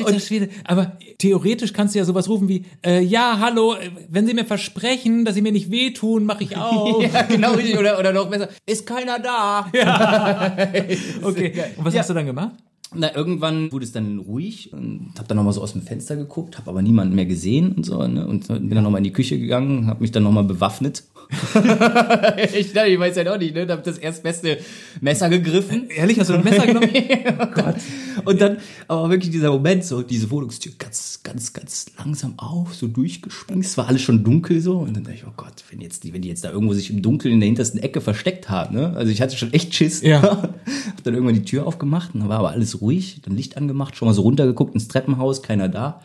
[0.05, 0.49] Alter Schwede.
[0.65, 3.77] Aber theoretisch kannst du ja sowas rufen wie, äh, ja, hallo,
[4.09, 7.01] wenn Sie mir versprechen, dass Sie mir nicht wehtun, mache ich auch.
[7.01, 7.79] Ja, genau richtig.
[7.79, 9.71] Oder, oder noch besser, ist keiner da.
[11.23, 11.53] Okay.
[11.77, 12.01] Und was Ja.
[12.01, 12.57] hast du dann gemacht?
[12.95, 16.57] Na, irgendwann wurde es dann ruhig und habe dann nochmal so aus dem Fenster geguckt,
[16.57, 18.07] habe aber niemanden mehr gesehen und so.
[18.07, 18.27] Ne?
[18.27, 21.05] Und bin dann nochmal in die Küche gegangen, habe mich dann nochmal bewaffnet.
[22.55, 23.67] ich, dachte, ich weiß ja auch nicht, ne?
[23.69, 24.59] Hab das erstbeste
[25.03, 25.91] Messer gegriffen.
[25.91, 26.89] Ehrlich, hast du ein Messer genommen?
[28.25, 32.89] Und dann aber wirklich dieser Moment, so diese Wohnungstür ganz, ganz, ganz langsam auf, so
[32.89, 33.63] durchgesprengt.
[33.63, 34.79] Es war alles schon dunkel so.
[34.79, 36.89] Und dann dachte ich, oh Gott, wenn jetzt die, wenn die jetzt da irgendwo sich
[36.89, 38.95] im Dunkeln in der hintersten Ecke versteckt haben, ne?
[38.97, 40.01] Also ich hatte schon echt Schiss.
[40.01, 40.23] Ja.
[40.23, 43.97] Hab dann irgendwann die Tür aufgemacht und dann war aber alles ruhig, dann Licht angemacht,
[43.97, 46.01] schon mal so runtergeguckt ins Treppenhaus, keiner da.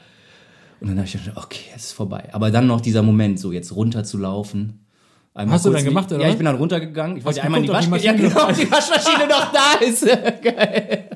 [0.79, 2.29] Und dann habe ich gedacht, okay, jetzt ist vorbei.
[2.33, 4.85] Aber dann noch dieser Moment, so jetzt runterzulaufen.
[5.33, 7.17] Einmal Hast du dann gemacht, oder Ja, ich bin dann runtergegangen.
[7.17, 9.85] Ich wollte einmal in die geguckt, ob die Waschmaschine, ja, genau, die Waschmaschine noch da
[9.85, 10.05] ist.
[10.43, 11.09] Geil.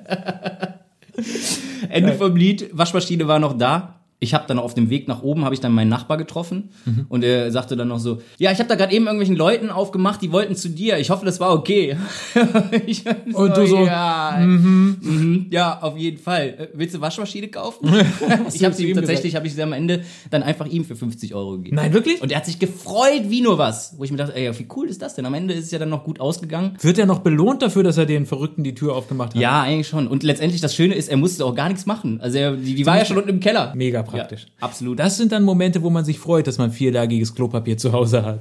[1.89, 3.99] Ende vom Lied, Waschmaschine war noch da.
[4.19, 7.05] Ich habe dann auf dem Weg nach oben habe ich dann meinen Nachbar getroffen Mhm.
[7.09, 10.21] und er sagte dann noch so, ja, ich habe da gerade eben irgendwelchen Leuten aufgemacht,
[10.23, 10.97] die wollten zu dir.
[10.97, 11.97] Ich hoffe, das war okay.
[12.87, 13.03] ich,
[13.33, 16.47] Und du so, ja, mhm, ja, auf jeden Fall.
[16.57, 17.89] Äh, Willst du Waschmaschine kaufen?
[18.53, 21.35] ich habe sie ihm tatsächlich, habe ich sie am Ende dann einfach ihm für 50
[21.35, 21.75] Euro gegeben.
[21.75, 22.21] Nein, wirklich?
[22.21, 23.93] Und er hat sich gefreut wie nur was.
[23.97, 25.25] Wo ich mir dachte, ey, wie cool ist das denn?
[25.25, 26.75] Am Ende ist es ja dann noch gut ausgegangen.
[26.81, 29.41] Wird er noch belohnt dafür, dass er den Verrückten die Tür aufgemacht hat?
[29.41, 30.07] Ja, eigentlich schon.
[30.07, 32.19] Und letztendlich das Schöne ist, er musste auch gar nichts machen.
[32.21, 33.73] Also er, die, die war ja schon unten im Keller.
[33.75, 34.43] Mega praktisch.
[34.43, 34.99] Ja, absolut.
[34.99, 38.39] Das sind dann Momente, wo man sich freut, dass man vierlagiges Klopapier zu Hause hat.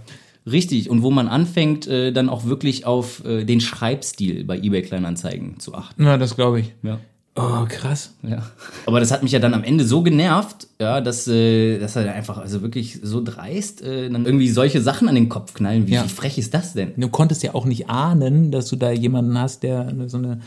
[0.51, 0.89] Richtig.
[0.91, 5.59] Und wo man anfängt, äh, dann auch wirklich auf äh, den Schreibstil bei eBay Kleinanzeigen
[5.59, 6.05] zu achten.
[6.05, 6.73] Na, das glaube ich.
[6.83, 6.99] Ja.
[7.39, 8.15] Oh, krass.
[8.23, 8.47] Ja.
[8.87, 12.15] Aber das hat mich ja dann am Ende so genervt, ja, dass, äh, dass er
[12.15, 15.87] einfach also wirklich so dreist äh, dann irgendwie solche Sachen an den Kopf knallen.
[15.87, 16.05] Wie, Ja.
[16.05, 16.93] wie frech ist das denn?
[16.97, 20.41] Du konntest ja auch nicht ahnen, dass du da jemanden hast, der so eine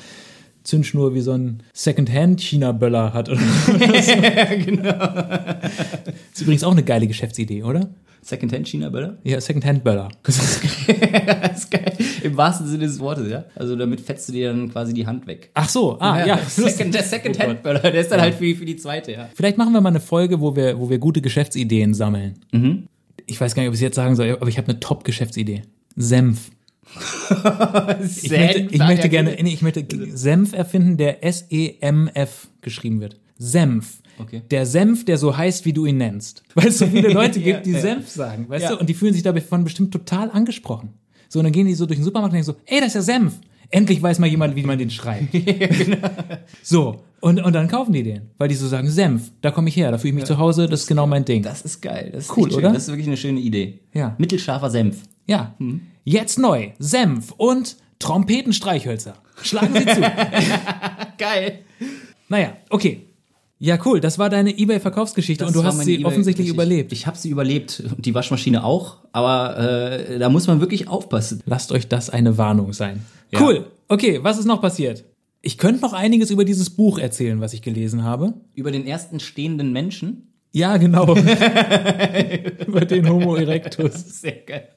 [0.69, 3.29] Zündschnur wie so ein Secondhand-China-Böller hat.
[3.29, 3.39] Oder
[3.79, 4.89] ja, genau.
[6.33, 7.89] Ist übrigens auch eine geile Geschäftsidee, oder?
[8.21, 9.17] Secondhand China Böller?
[9.23, 10.09] Ja, Secondhand-Böller.
[10.23, 11.93] Das ist geil.
[12.23, 13.45] Im wahrsten Sinne des Wortes, ja.
[13.55, 15.49] Also damit fetzt du dir dann quasi die Hand weg.
[15.53, 16.37] Ach so, ah, ja.
[16.37, 19.29] Second, der Secondhand Böller, der ist dann halt für, für die zweite, ja.
[19.33, 22.39] Vielleicht machen wir mal eine Folge, wo wir, wo wir gute Geschäftsideen sammeln.
[23.25, 25.63] Ich weiß gar nicht, ob ich es jetzt sagen soll, aber ich habe eine Top-Geschäftsidee.
[25.95, 26.51] Senf.
[28.11, 33.19] Ich möchte, ich möchte gerne, nee, ich möchte Senf erfinden, der S-E-M-F geschrieben wird.
[33.37, 34.01] Senf.
[34.19, 34.41] Okay.
[34.51, 36.43] Der Senf, der so heißt, wie du ihn nennst.
[36.55, 37.79] Weil es so viele Leute gibt, die ja.
[37.79, 38.71] Senf sagen, weißt Ja.
[38.71, 38.77] du?
[38.79, 40.89] Und die fühlen sich davon bestimmt total angesprochen.
[41.29, 42.95] So, und dann gehen die so durch den Supermarkt und denken so, ey, das ist
[42.95, 43.33] ja Senf.
[43.71, 45.27] Endlich weiß mal jemand, wie man den schreibt.
[46.63, 49.75] So, und, und dann kaufen die den, weil die so sagen, Senf, da komme ich
[49.75, 51.43] her, da fühle ich mich zu Hause, das ist genau mein Ding.
[51.43, 52.09] Das ist geil.
[52.13, 52.71] Das ist Cool, oder?
[52.73, 53.79] Das ist wirklich eine schöne Idee.
[53.93, 54.15] Ja.
[54.17, 54.97] Mittelscharfer Senf.
[55.29, 55.55] Ja.
[56.03, 59.15] Jetzt neu, Senf und Trompetenstreichhölzer.
[59.41, 60.01] Schlagen Sie zu.
[61.17, 61.59] Geil.
[62.27, 63.05] naja, okay.
[63.61, 63.99] Ja, cool.
[63.99, 66.93] Das war deine eBay-Verkaufsgeschichte und du hast sie offensichtlich überlebt.
[66.93, 71.43] Ich habe sie überlebt und die Waschmaschine auch, aber äh, da muss man wirklich aufpassen.
[71.45, 73.05] Lasst euch das eine Warnung sein.
[73.31, 73.41] Ja.
[73.41, 73.67] Cool.
[73.89, 75.03] Okay, was ist noch passiert?
[75.41, 78.33] Ich könnte noch einiges über dieses Buch erzählen, was ich gelesen habe.
[78.55, 80.28] Über den ersten stehenden Menschen.
[80.51, 81.15] Ja, genau.
[82.67, 84.21] über den Homo erectus.
[84.21, 84.67] Sehr geil.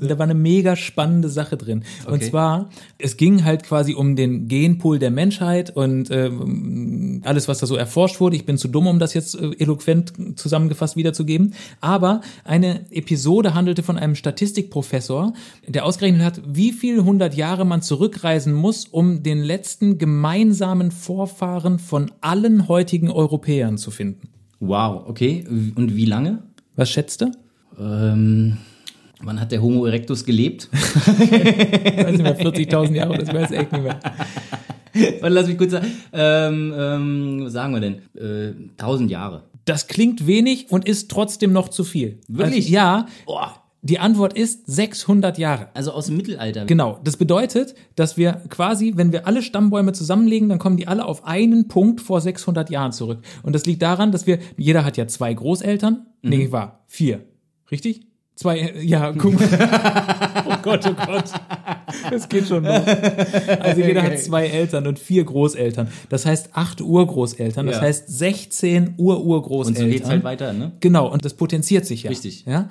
[0.00, 1.82] Da war eine mega spannende Sache drin.
[2.06, 2.30] Und Okay.
[2.30, 7.66] zwar, es ging halt quasi um den Genpool der Menschheit und ähm, alles, was da
[7.66, 8.36] so erforscht wurde.
[8.36, 11.54] Ich bin zu dumm, um das jetzt äh, eloquent zusammengefasst wiederzugeben.
[11.80, 15.32] Aber eine Episode handelte von einem Statistikprofessor,
[15.66, 21.80] der ausgerechnet hat, wie viel hundert Jahre man zurückreisen muss, um den letzten gemeinsamen Vorfahren
[21.80, 24.28] von allen heutigen Europäern zu finden.
[24.60, 25.44] Wow, okay.
[25.48, 26.42] Und wie lange?
[26.76, 27.32] Was schätzt du?
[27.78, 28.58] Ähm,
[29.22, 30.68] wann hat der Homo erectus gelebt?
[30.72, 34.00] Weiß nicht mehr, 40.000 Jahre, das weiß ich echt nicht mehr.
[35.20, 35.86] Warte, lass mich kurz sagen.
[36.12, 38.02] Ähm, ähm, was sagen wir denn?
[38.14, 39.44] Äh, 1000 Jahre.
[39.64, 42.18] Das klingt wenig und ist trotzdem noch zu viel.
[42.28, 42.66] Wirklich?
[42.66, 43.06] Also, ja.
[43.24, 43.59] Boah.
[43.82, 45.68] Die Antwort ist 600 Jahre.
[45.72, 46.66] Also aus dem Mittelalter.
[46.66, 46.98] Genau.
[47.02, 51.24] Das bedeutet, dass wir quasi, wenn wir alle Stammbäume zusammenlegen, dann kommen die alle auf
[51.24, 53.20] einen Punkt vor 600 Jahren zurück.
[53.42, 56.06] Und das liegt daran, dass wir, jeder hat ja zwei Großeltern.
[56.22, 57.24] Nee, war vier.
[57.70, 58.02] Richtig?
[58.34, 59.48] Zwei, äh, ja, guck mal.
[60.48, 61.24] oh Gott, oh Gott.
[62.10, 62.80] Es geht schon los.
[63.60, 65.88] Also jeder hat zwei Eltern und vier Großeltern.
[66.08, 67.66] Das heißt acht Urgroßeltern.
[67.66, 67.82] Das Ja.
[67.82, 69.90] heißt 16 Und so Ururgroßeltern.
[69.90, 70.72] geht's halt weiter, ne?
[70.80, 72.10] Genau, und das potenziert sich ja.
[72.10, 72.52] Richtig, Ja?
[72.52, 72.68] ja.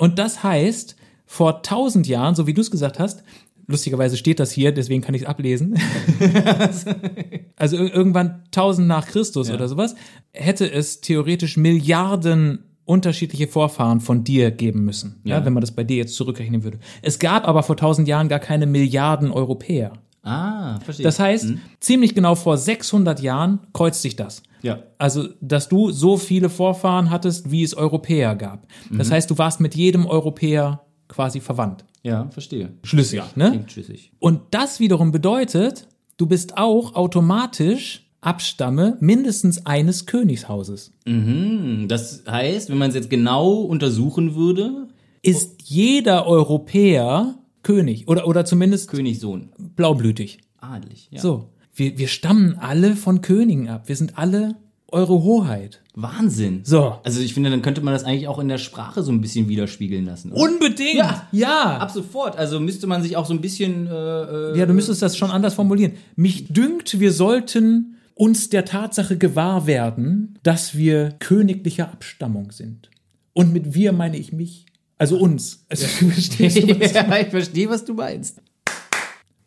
[0.00, 3.22] Und das heißt, vor 1000 Jahren, so wie du es gesagt hast,
[3.66, 5.78] lustigerweise steht das hier, deswegen kann ich es ablesen.
[7.56, 9.54] also ir- irgendwann 1000 nach Christus Ja.
[9.54, 9.94] oder sowas,
[10.32, 15.38] hätte es theoretisch Milliarden unterschiedliche Vorfahren von dir geben müssen, ja.
[15.38, 15.44] Ja.
[15.44, 16.78] wenn man das bei dir jetzt zurückrechnen würde.
[17.02, 19.92] Es gab aber vor 1000 Jahren gar keine Milliarden Europäer.
[20.22, 21.04] Ah, verstehe.
[21.04, 21.60] Das heißt, Hm?
[21.78, 24.42] ziemlich genau vor 600 Jahren kreuzt sich das.
[24.62, 24.82] Ja.
[24.98, 28.66] Also, dass du so viele Vorfahren hattest, wie es Europäer gab.
[28.90, 29.12] Das Mhm.
[29.12, 31.84] heißt, du warst mit jedem Europäer quasi verwandt.
[32.02, 32.70] Ja, verstehe.
[32.82, 33.50] Schlüssig, ne?
[33.50, 34.12] Klingt schlüssig.
[34.18, 40.92] Und das wiederum bedeutet, du bist auch automatisch Abstamme mindestens eines Königshauses.
[41.06, 41.86] Mhm.
[41.88, 44.88] Das heißt, wenn man es jetzt genau untersuchen würde,
[45.22, 49.50] Ist jeder Europäer König oder, oder zumindest Königssohn.
[49.76, 50.38] blaublütig.
[50.58, 51.08] Adelig.
[51.10, 51.20] Ja.
[51.20, 51.50] So.
[51.80, 53.88] Wir, wir stammen alle von Königen ab.
[53.88, 54.54] Wir sind alle
[54.92, 55.80] eure Hoheit.
[55.94, 56.60] Wahnsinn.
[56.64, 56.98] So.
[57.04, 59.48] Also ich finde, dann könnte man das eigentlich auch in der Sprache so ein bisschen
[59.48, 60.32] widerspiegeln lassen.
[60.32, 60.42] oder?
[60.42, 60.96] Unbedingt!
[60.96, 61.26] Ja.
[61.32, 61.78] ja.
[61.78, 62.36] Ab sofort.
[62.36, 63.86] Also müsste man sich auch so ein bisschen.
[63.86, 65.92] Äh, äh, Ja, du müsstest das schon anders formulieren.
[66.16, 72.90] Mich dünkt, wir sollten uns der Tatsache gewahr werden, dass wir königlicher Abstammung sind.
[73.32, 74.66] Und mit wir meine ich mich.
[74.98, 75.64] Also uns.
[75.70, 78.42] Also, verstehst du, was- ja, ich verstehe, was du meinst.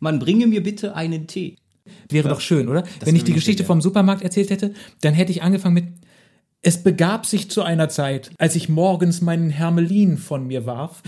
[0.00, 1.56] Man bringe mir bitte einen Tee.
[2.10, 2.84] Wäre doch schön, oder?
[3.04, 3.66] Wenn ich die Geschichte ja.
[3.66, 5.86] vom Supermarkt erzählt hätte, dann hätte ich angefangen mit
[6.66, 11.02] es begab sich zu einer Zeit, als ich morgens meinen Hermelin von mir warf,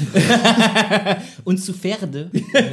[1.45, 2.31] Und zu Pferde.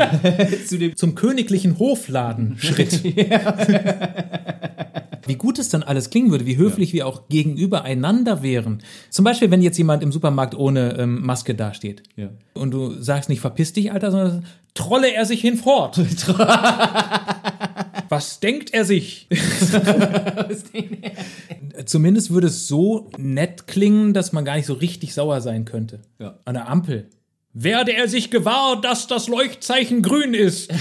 [0.67, 0.95] zu dem.
[0.95, 3.01] zum königlichen Hofladen schritt.
[5.25, 8.83] Wie gut es dann alles klingen würde, wie höflich wir auch gegenüber einander wären.
[9.09, 12.03] Zum Beispiel, wenn jetzt jemand im Supermarkt ohne ähm, Maske dasteht.
[12.17, 12.27] Ja.
[12.53, 16.01] Und du sagst nicht, verpiss dich, Alter, sondern trolle er sich hinfort.
[18.13, 19.27] Was denkt er sich?
[21.85, 26.01] Zumindest würde es so nett klingen, dass man gar nicht so richtig sauer sein könnte.
[26.19, 26.39] Ja.
[26.45, 27.09] An der Ampel.
[27.53, 30.71] Werde er sich gewahr, dass das Leuchtzeichen grün ist?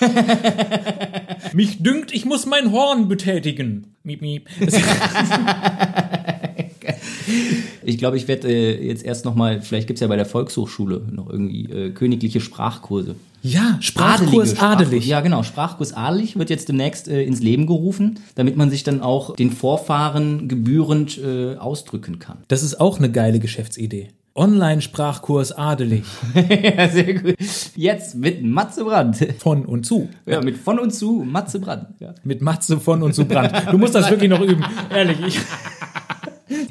[1.52, 3.96] Mich dünkt, ich muss mein Horn betätigen.
[4.02, 4.48] Miep, miep.
[7.90, 11.02] Ich glaube, ich werde äh, jetzt erst nochmal, vielleicht gibt es ja bei der Volkshochschule
[11.10, 13.16] noch irgendwie äh, königliche Sprachkurse.
[13.42, 15.06] ja, Sprachkurs Adelige adelig.
[15.06, 15.42] Ja, genau.
[15.42, 19.50] Sprachkurs adelig wird jetzt demnächst äh, ins Leben gerufen, damit man sich dann auch den
[19.50, 22.38] Vorfahren gebührend äh, ausdrücken kann.
[22.48, 24.08] Das ist auch eine geile Geschäftsidee.
[24.36, 26.04] Online-Sprachkurs adelig.
[26.34, 27.34] ja, sehr gut.
[27.74, 29.16] Jetzt mit Matze Brandt.
[29.38, 30.08] Von und zu.
[30.24, 31.88] Ja, mit von und zu Matze Brandt.
[31.98, 32.14] Ja.
[32.22, 33.52] Mit Matze von und zu Brand.
[33.72, 34.64] Du musst das wirklich noch üben.
[34.94, 35.18] Ehrlich.
[35.26, 35.40] Ich.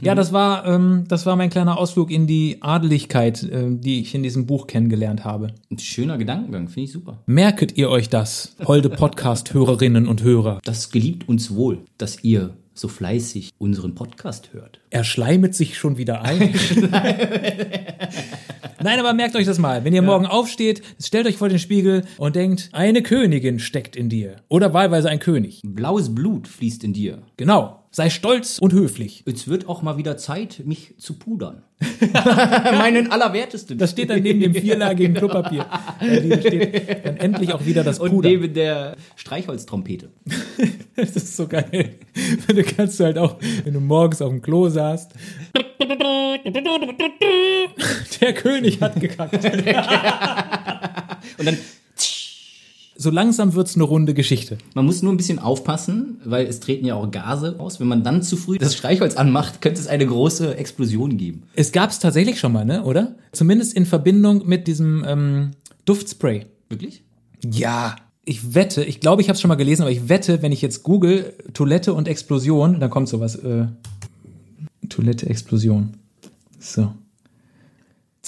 [0.02, 4.14] Ja, das war, ähm, das war mein kleiner Ausflug in die Adeligkeit, ähm, die ich
[4.16, 5.54] in diesem Buch kennengelernt habe.
[5.72, 7.24] Ein schöner Gedankengang, finde ich super.
[7.26, 10.60] Merket ihr euch das, holde Podcast-Hörerinnen und Hörer?
[10.64, 14.80] Das geliebt uns wohl, dass ihr so fleißig unseren Podcast hört.
[14.90, 16.40] Er schleimet sich schon wieder ein.
[18.82, 19.84] Nein, aber merkt euch das mal.
[19.84, 24.08] Wenn ihr morgen aufsteht, stellt euch vor den Spiegel und denkt, eine Königin steckt in
[24.08, 24.38] dir.
[24.48, 25.62] Oder wahlweise ein König.
[25.66, 27.24] Blaues Blut fließt in dir.
[27.36, 27.79] Genau.
[27.92, 29.24] Sei stolz und höflich.
[29.26, 31.64] Es wird auch mal wieder Zeit, mich zu pudern.
[32.02, 33.80] Meinen allerwertesten.
[33.80, 35.66] Das steht dann neben dem vierlagigen Klopapier.
[36.00, 38.30] Ja, die steht dann endlich auch wieder das und Puder.
[38.30, 40.10] neben der Streichholztrompete.
[40.96, 41.96] Das ist so geil.
[42.48, 45.14] Du kannst du halt auch, wenn du morgens auf dem Klo saßt.
[48.20, 49.36] Der König hat gekackt.
[51.38, 51.58] Und dann,
[53.02, 54.58] So langsam wird's eine runde Geschichte.
[54.76, 57.80] man muss nur ein bisschen aufpassen, weil es treten ja auch Gase aus.
[57.80, 61.44] Wenn man dann zu früh das Streichholz anmacht, könnte es eine große Explosion geben.
[61.56, 62.84] Es gab's tatsächlich schon mal, ne?
[62.84, 63.16] Oder?
[63.32, 65.52] Zumindest in Verbindung mit diesem ähm,
[65.86, 66.48] Duftspray.
[66.68, 67.02] Wirklich?
[67.50, 67.96] Ja.
[68.26, 70.62] Ich wette, ich glaube, ich habe es schon mal gelesen, aber ich wette, wenn ich
[70.62, 73.36] jetzt google Toilette und Explosion, dann kommt sowas.
[73.36, 73.68] Äh,
[74.90, 75.94] Toilette, Explosion.
[76.60, 76.92] So.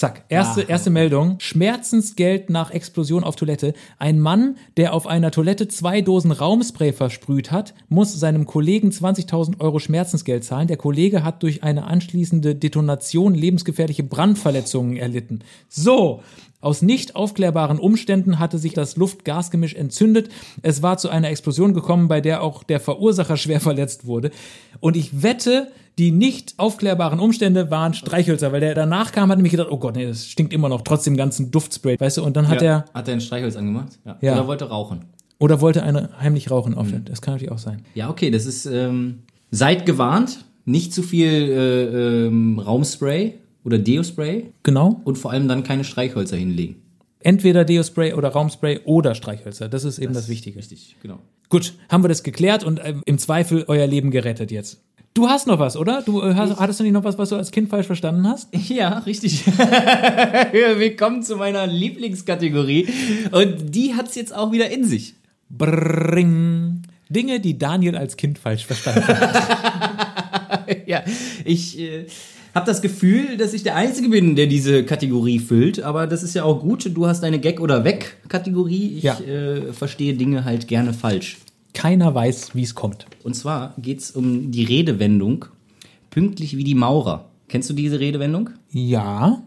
[0.02, 1.36] Zack, erste, erste Meldung.
[1.38, 3.76] Schmerzensgeld nach Explosion auf Toilette.
[4.00, 9.60] Ein Mann, der auf einer Toilette zwei Dosen Raumspray versprüht hat, muss seinem Kollegen 20.000
[9.60, 10.68] Euro Schmerzensgeld zahlen.
[10.68, 15.44] Der Kollege hat durch eine anschließende Detonation lebensgefährliche Brandverletzungen erlitten.
[15.70, 16.24] So.
[16.62, 20.30] Aus nicht aufklärbaren Umständen hatte sich das Luft-Gas-Gemisch entzündet.
[20.64, 24.32] Es war zu einer Explosion gekommen, bei der auch der Verursacher schwer verletzt wurde.
[24.80, 29.52] Und ich wette, die nicht aufklärbaren Umstände waren Streichhölzer, weil der danach kam, hat nämlich
[29.52, 32.48] gedacht, oh Gott, nee, das stinkt immer noch, trotzdem ganzen Duftspray, weißt du, und dann
[32.48, 34.00] hat er, Hat er ein Streichholz angemacht?
[34.06, 34.18] Ja.
[34.22, 34.34] Ja.
[34.34, 35.06] Oder wollte rauchen?
[35.40, 37.06] oder wollte eine heimlich rauchen auf Mhm.
[37.06, 37.82] das kann natürlich auch sein.
[37.96, 40.46] Ja, okay, das ist, ähm, seid gewarnt.
[40.66, 45.02] Nicht zu viel äh, ähm, Raumspray oder Deospray Genau.
[45.04, 46.76] und vor allem dann keine Streichhölzer hinlegen.
[47.20, 50.60] Entweder Deospray oder Raumspray oder Streichhölzer, das ist eben das, Wichtige.
[50.60, 51.18] Richtig, genau.
[51.50, 54.82] Gut, haben wir das geklärt und ähm, im Zweifel euer Leben gerettet jetzt.
[55.14, 56.02] Du hast noch was, oder?
[56.02, 58.48] Du äh, hast, hattest du nicht noch was, was du als Kind falsch verstanden hast?
[58.70, 59.46] Ja, richtig.
[59.48, 62.88] Willkommen zu meiner Lieblingskategorie.
[63.32, 65.16] Und die hat's jetzt auch wieder in sich.
[65.50, 66.84] Bring.
[67.10, 70.66] Dinge, die Daniel als Kind falsch verstanden hat.
[70.88, 71.04] ja,
[71.44, 72.06] ich äh,
[72.56, 75.84] habe das Gefühl, dass ich der Einzige bin, der diese Kategorie füllt.
[75.84, 76.90] Aber das ist ja auch gut.
[76.96, 78.94] Du hast eine Gag- oder Weg-Kategorie.
[78.96, 79.20] Ich Ja.
[79.20, 81.38] äh, verstehe Dinge halt gerne falsch.
[81.74, 83.06] Keiner weiß, wie es kommt.
[83.24, 85.46] Und zwar geht's um die Redewendung
[86.10, 87.30] pünktlich wie die Maurer.
[87.48, 88.52] Kennst du diese Redewendung?
[88.72, 89.44] Ja.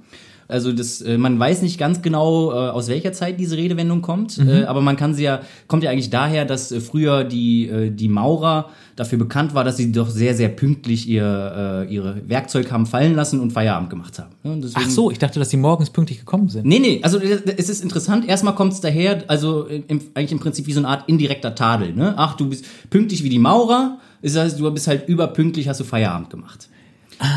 [0.48, 4.38] Also das, äh, man weiß nicht ganz genau, äh, aus welcher Zeit diese Redewendung kommt,
[4.38, 7.90] äh, aber man kann sie ja, kommt ja eigentlich daher, dass äh, früher die, äh,
[7.90, 12.70] die Maurer dafür bekannt war, dass sie doch sehr, sehr pünktlich ihr, äh, ihre Werkzeug
[12.70, 14.30] haben fallen lassen und Feierabend gemacht haben.
[14.44, 16.66] Ja, deswegen- Ach so, ich dachte, dass sie morgens pünktlich gekommen sind.
[16.66, 18.28] Nee, nee, also äh, es ist interessant.
[18.28, 21.54] Erstmal kommt es daher, also äh, im, eigentlich im Prinzip wie so eine Art indirekter
[21.54, 21.92] Tadel.
[21.94, 22.14] Ne?
[22.16, 25.84] Ach, du bist pünktlich wie die Maurer, das heißt, du bist halt überpünktlich, hast du
[25.84, 26.68] Feierabend gemacht.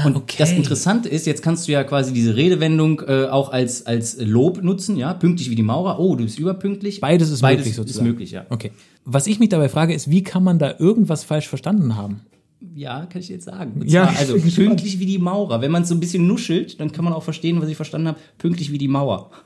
[0.05, 0.35] Und okay.
[0.39, 4.63] das Interessante ist, jetzt kannst du ja quasi diese Redewendung äh, auch als, als Lob
[4.63, 6.99] nutzen, ja, pünktlich wie die Maurer, oh, du bist überpünktlich.
[6.99, 8.07] Beides ist Beides möglich ist sozusagen.
[8.07, 8.45] möglich, ja.
[8.49, 8.71] Okay.
[9.05, 12.21] Was ich mich dabei frage, ist, wie kann man da irgendwas falsch verstanden haben?
[12.73, 13.81] Ja, kann ich jetzt sagen.
[13.81, 15.61] Und Ja, zwar, also pünktlich wie die Maurer.
[15.61, 18.07] Wenn man es so ein bisschen nuschelt, dann kann man auch verstehen, was ich verstanden
[18.07, 18.19] habe.
[18.37, 19.31] Pünktlich wie die Mauer.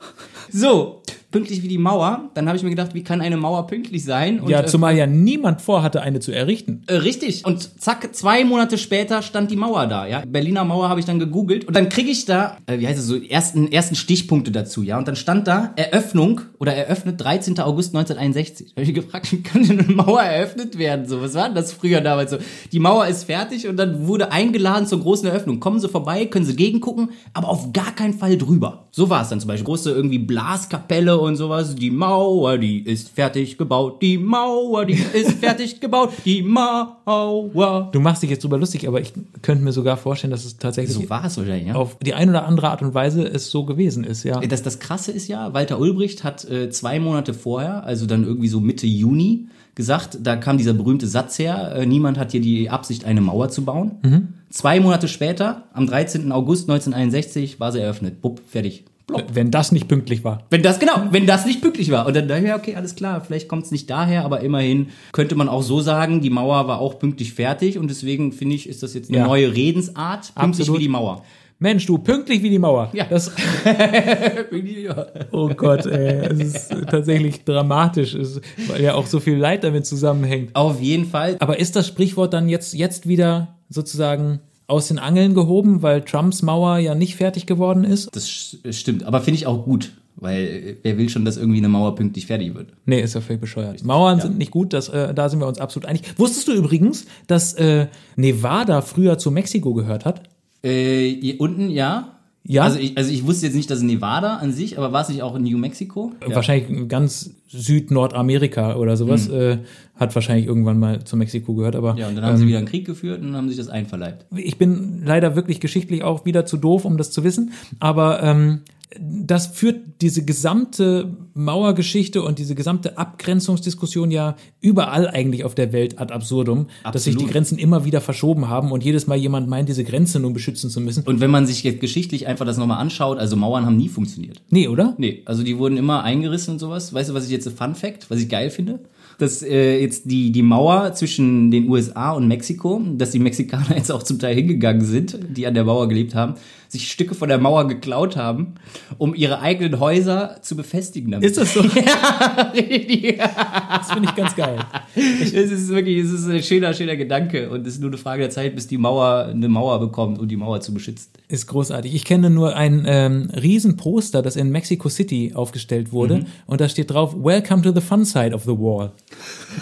[0.54, 1.00] So,
[1.32, 2.30] pünktlich wie die Mauer.
[2.34, 4.38] Dann habe ich mir gedacht, wie kann eine Mauer pünktlich sein?
[4.38, 6.84] Und, ja, äh, zumal ja niemand vorhatte, eine zu errichten.
[6.86, 7.44] Äh, richtig.
[7.44, 10.22] Und zack, zwei Monate später stand die Mauer da, ja.
[10.26, 13.06] Berliner Mauer habe ich dann gegoogelt und dann kriege ich da, äh, wie heißt es
[13.06, 14.98] so, ersten, ersten Stichpunkte dazu, ja.
[14.98, 17.58] Und dann stand da Eröffnung oder eröffnet 13.
[17.60, 18.74] August 1961.
[18.74, 21.08] Da habe ich gefragt, wie kann denn eine Mauer eröffnet werden?
[21.08, 22.38] So, was war denn das früher damals so?
[22.70, 25.60] Die Mauer ist fertig und dann wurde eingeladen zur großen Eröffnung.
[25.60, 28.88] Kommen Sie vorbei, können Sie gegengucken, aber auf gar keinen Fall drüber.
[28.90, 29.64] So war es dann zum Beispiel.
[29.64, 31.74] Große irgendwie Blaskapelle und sowas.
[31.74, 34.02] Die Mauer, die ist fertig gebaut.
[34.02, 36.10] Die Mauer, die ist fertig gebaut.
[36.24, 37.88] Die Mauer.
[37.92, 39.12] Du machst dich jetzt drüber lustig, aber ich
[39.42, 41.74] könnte mir sogar vorstellen, dass es tatsächlich So war es wahrscheinlich, ja.
[41.74, 44.40] auf die eine oder andere Art und Weise es so gewesen ist, ja.
[44.40, 48.48] Das, das Krasse ist ja, Walter Ulbricht hat äh, zwei Monate vorher, also dann irgendwie
[48.48, 52.68] so Mitte Juni, gesagt, da kam dieser berühmte Satz her, äh, niemand hat hier die
[52.68, 54.34] Absicht, eine Mauer zu bauen.
[54.50, 56.30] Zwei Monate später, am 13.
[56.30, 58.20] August 1961, war sie eröffnet.
[58.20, 58.84] Bupp, fertig.
[59.18, 59.34] Plopp.
[59.34, 60.44] Wenn das nicht pünktlich war.
[60.50, 62.06] Wenn das, genau, wenn das nicht pünktlich war.
[62.06, 64.88] Und dann dachte ich, ja, okay, alles klar, vielleicht kommt es nicht daher, aber immerhin
[65.12, 68.68] könnte man auch so sagen, die Mauer war auch pünktlich fertig und deswegen finde ich,
[68.68, 69.26] ist das jetzt eine Ja.
[69.26, 70.78] neue Redensart, pünktlich Absolut.
[70.80, 71.22] wie die Mauer.
[71.58, 72.90] Mensch, du, pünktlich wie die Mauer.
[72.92, 73.04] Ja.
[73.08, 73.30] Das,
[75.30, 79.86] oh Gott, ey, es ist tatsächlich dramatisch, es, weil ja auch so viel Leid damit
[79.86, 80.56] zusammenhängt.
[80.56, 81.36] Auf jeden Fall.
[81.38, 84.40] Aber ist das Sprichwort dann jetzt, jetzt wieder sozusagen
[84.72, 88.08] aus den Angeln gehoben, weil Trumps Mauer ja nicht fertig geworden ist?
[88.16, 88.28] Das
[88.70, 91.94] stimmt, aber finde ich auch gut, weil äh, wer will schon, dass irgendwie eine Mauer
[91.94, 92.72] pünktlich fertig wird?
[92.86, 93.84] Nee, ist ja völlig bescheuert.
[93.84, 96.18] Mauern sind nicht gut, das, äh, da sind wir uns absolut einig.
[96.18, 100.22] Wusstest du übrigens, dass äh, Nevada früher zu Mexiko gehört hat?
[100.62, 102.18] Äh, hier unten, ja.
[102.44, 102.62] Ja?
[102.64, 105.22] Also ich, also ich wusste jetzt nicht, dass Nevada an sich, aber war es nicht
[105.22, 106.12] auch in New Mexico?
[106.26, 106.34] Ja.
[106.34, 109.58] Wahrscheinlich ganz Süd-Nordamerika oder sowas äh,
[109.96, 111.96] hat wahrscheinlich irgendwann mal zu Mexiko gehört, aber.
[111.96, 114.26] Ja, und dann haben sie wieder einen Krieg geführt und haben sich das einverleibt.
[114.34, 118.60] ich bin leider wirklich geschichtlich auch wieder zu doof, um das zu wissen, aber ähm,
[119.00, 125.98] das führt diese gesamte Mauergeschichte und diese gesamte Abgrenzungsdiskussion ja überall eigentlich auf der Welt
[125.98, 127.32] ad absurdum, dass sich die Absolut.
[127.32, 130.80] Grenzen immer wieder verschoben haben und jedes Mal jemand meint, diese Grenze nun beschützen zu
[130.80, 131.04] müssen.
[131.04, 134.42] Und wenn man sich jetzt geschichtlich einfach das nochmal anschaut, also Mauern haben nie funktioniert.
[134.50, 134.94] Nee, oder?
[134.98, 136.92] Nee, also die wurden immer eingerissen und sowas.
[136.92, 138.80] Weißt du, was ich jetzt Fun Fact, was ich geil finde?
[139.18, 143.92] Dass äh, jetzt die, die Mauer zwischen den USA und Mexiko, dass die Mexikaner jetzt
[143.92, 146.34] auch zum Teil hingegangen sind, die an der Mauer gelebt haben,
[146.72, 148.54] sich Stücke von der Mauer geklaut haben,
[148.96, 151.10] um ihre eigenen Häuser zu befestigen.
[151.12, 151.26] Damit.
[151.28, 151.60] Ist das so?
[151.62, 153.18] ja, richtig.
[153.18, 154.58] Das finde ich ganz geil.
[154.94, 158.22] Es ist wirklich, es ist ein schöner, schöner Gedanke und es ist nur eine Frage
[158.22, 161.10] der Zeit, bis die Mauer eine Mauer bekommt, um die Mauer zu beschützen.
[161.28, 161.94] Ist großartig.
[161.94, 166.20] Ich kenne nur ein ähm, Riesenposter, das in Mexico City aufgestellt wurde.
[166.20, 166.26] Mhm.
[166.46, 168.92] Und da steht drauf, Welcome to the fun side of the wall.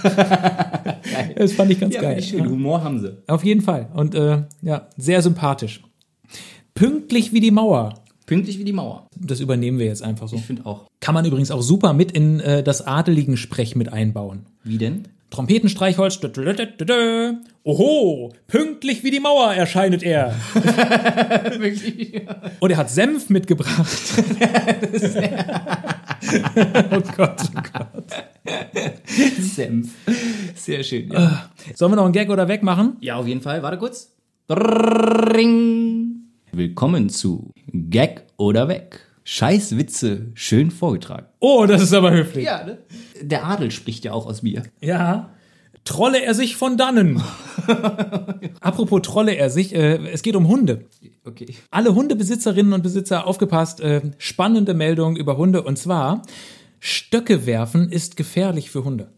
[1.36, 2.22] das fand ich ganz Ja, geil.
[2.22, 2.48] schön.
[2.48, 3.16] Humor haben sie.
[3.26, 3.88] Auf jeden Fall.
[3.94, 5.82] Und äh, ja, sehr sympathisch.
[6.75, 7.95] Pünktlich wie die Mauer.
[8.27, 9.07] Pünktlich wie die Mauer.
[9.16, 10.37] Das übernehmen wir jetzt einfach so.
[10.37, 10.87] Ich finde auch.
[11.01, 14.47] Kann man übrigens auch super mit in äh, das adeligen Sprech mit einbauen.
[14.62, 15.09] Wie denn?
[15.31, 16.16] Trompetenstreichholz.
[16.16, 17.35] dü- dü.
[17.62, 20.35] Oho, pünktlich wie die Mauer erscheinet er.
[22.61, 23.89] Und er hat Senf mitgebracht.
[26.91, 28.05] oh Gott, oh Gott.
[29.41, 29.91] Senf.
[30.57, 31.11] Sehr schön.
[31.12, 31.51] Ja.
[31.75, 32.97] Sollen wir noch einen Gag oder wegmachen?
[33.01, 33.62] ja, auf jeden Fall.
[33.62, 34.12] Warte kurz.
[34.51, 36.09] Ring.
[36.53, 39.07] Willkommen zu Gag oder Weg.
[39.22, 41.26] Scheißwitze schön vorgetragen.
[41.38, 42.44] Oh, das ist aber höflich.
[42.44, 42.78] Ja, ne?
[43.22, 44.64] Der Adel spricht ja auch aus mir.
[44.80, 45.30] Ja.
[45.84, 47.22] Trolle er sich von dannen.
[48.61, 50.86] Apropos trolle er sich, äh, es geht um Hunde.
[51.24, 51.55] Okay.
[51.70, 56.22] Alle Hundebesitzerinnen und Besitzer aufgepasst, äh, spannende Meldung über Hunde und zwar
[56.80, 59.12] Stöcke werfen ist gefährlich für Hunde.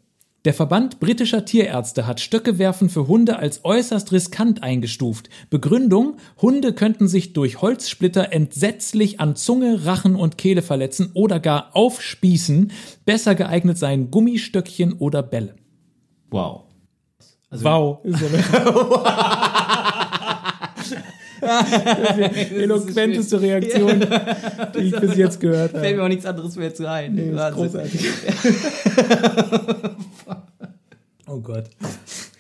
[0.45, 5.29] Der Verband britischer Tierärzte hat Stöcke werfen für Hunde als äußerst riskant eingestuft.
[5.51, 11.77] Begründung, Hunde könnten sich durch Holzsplitter entsetzlich an Zunge, Rachen und Kehle verletzen oder gar
[11.77, 12.73] aufspießen.
[13.05, 15.55] Besser geeignet seien Gummistöckchen oder Bälle.
[16.31, 16.65] Wow.
[17.49, 18.05] Also, wow.
[18.05, 18.21] Ist
[22.13, 24.01] eine eloquenteste Reaktion,
[24.75, 25.97] die ich bis jetzt gehört Fällt habe.
[25.97, 27.15] mir auch nichts anderes mehr zu ein.
[27.15, 28.09] Nee, großartig.
[31.27, 31.65] oh Gott.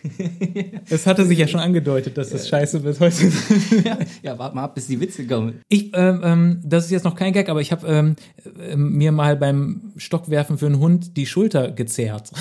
[0.90, 3.16] Es hatte sich ja schon angedeutet, dass das scheiße wird heute.
[4.22, 5.60] Ja, warte mal ab, bis die Witze kommen.
[5.68, 8.16] Ich, ähm, ähm, das ist jetzt noch kein Gag, aber ich habe ähm,
[8.60, 12.30] ähm, mir mal beim Stockwerfen für einen Hund die Schulter gezerrt.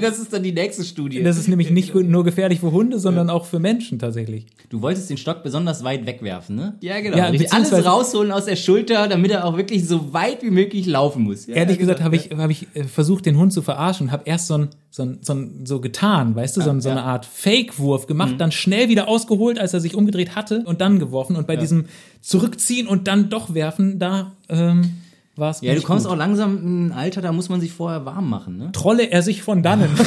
[0.00, 1.22] Das ist dann die nächste Studie.
[1.22, 4.46] Das ist nämlich nicht nur gefährlich für Hunde, sondern auch für Menschen tatsächlich.
[4.68, 6.74] Du wolltest den Stock besonders weit wegwerfen, ne?
[6.80, 7.16] Ja, genau.
[7.16, 7.32] Ja.
[7.50, 11.46] Alles rausholen aus der Schulter, damit er auch wirklich so weit wie möglich laufen muss.
[11.46, 11.88] Ja, Ehrlich genau.
[11.88, 14.54] gesagt habe ich, hab ich äh, versucht, den Hund zu verarschen und habe erst so
[14.54, 18.38] ein, so so so getan, weißt du, so, ein, so eine Art Fake-Wurf gemacht, Mhm.
[18.38, 21.36] dann schnell wieder ausgeholt, als er sich umgedreht hatte und dann geworfen.
[21.36, 21.84] Und bei diesem
[22.22, 24.92] Zurückziehen und dann doch werfen, da ähm,
[25.36, 28.06] war es Ja, du kommst auch langsam in ein Alter, da muss man sich vorher
[28.06, 28.70] warm machen, ne?
[28.72, 29.90] Trolle er sich von dannen.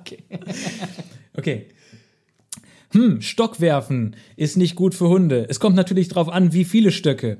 [0.00, 0.18] Okay.
[1.36, 1.66] Okay.
[2.92, 5.46] Hm, Stock werfen ist nicht gut für Hunde.
[5.48, 7.38] Es kommt natürlich drauf an, wie viele Stöcke.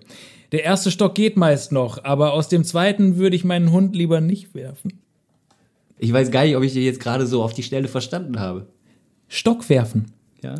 [0.53, 4.21] Der erste Stock geht meist noch, aber aus dem zweiten würde ich meinen Hund lieber
[4.21, 5.01] nicht werfen.
[6.03, 8.67] Ich weiß gar nicht, ob ich dir jetzt gerade so auf die Stelle verstanden habe.
[9.29, 10.07] Stock werfen.
[10.43, 10.57] Ja?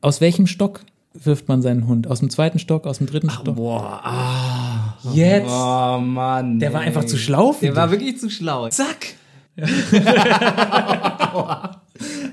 [0.00, 0.82] Aus welchem Stock
[1.14, 2.06] wirft man seinen Hund?
[2.06, 3.56] Aus dem zweiten Stock, aus dem dritten Stock?
[3.56, 4.96] Boah, ah.
[5.12, 5.50] Jetzt.
[5.50, 6.60] Oh Mann.
[6.60, 6.86] Der war ey.
[6.86, 7.98] einfach zu schlau für Der war dich.
[7.98, 8.68] wirklich zu schlau.
[8.68, 9.14] Zack.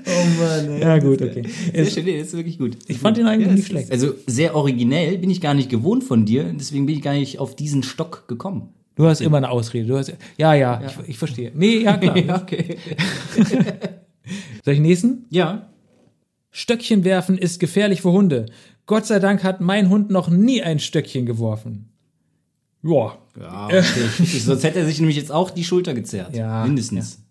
[0.08, 0.80] Oh Mann, ey.
[0.80, 1.42] Ja, gut, okay.
[1.74, 2.76] Sehr schön, nee, das ist wirklich gut.
[2.86, 3.90] Ich fand ihn eigentlich Ja, nicht schlecht.
[3.90, 7.40] Also sehr originell bin ich gar nicht gewohnt von dir, deswegen bin ich gar nicht
[7.40, 8.68] auf diesen Stock gekommen.
[8.96, 9.86] Du hast immer eine Ausrede.
[9.86, 11.52] Du hast, ja, ja, Ich, ich verstehe.
[11.54, 12.16] Nee, ja, klar.
[12.26, 12.78] Ja, okay.
[14.64, 15.26] Soll ich nächsten?
[15.30, 15.68] Ja.
[16.50, 18.46] Stöckchen werfen ist gefährlich für Hunde.
[18.86, 21.90] Gott sei Dank hat mein Hund noch nie ein Stöckchen geworfen.
[22.82, 23.18] Ja.
[23.38, 23.82] Ja, okay.
[24.38, 26.34] Sonst hätte er sich nämlich jetzt auch die Schulter gezerrt.
[26.34, 27.18] Ja, Mindestens.
[27.18, 27.25] Ja.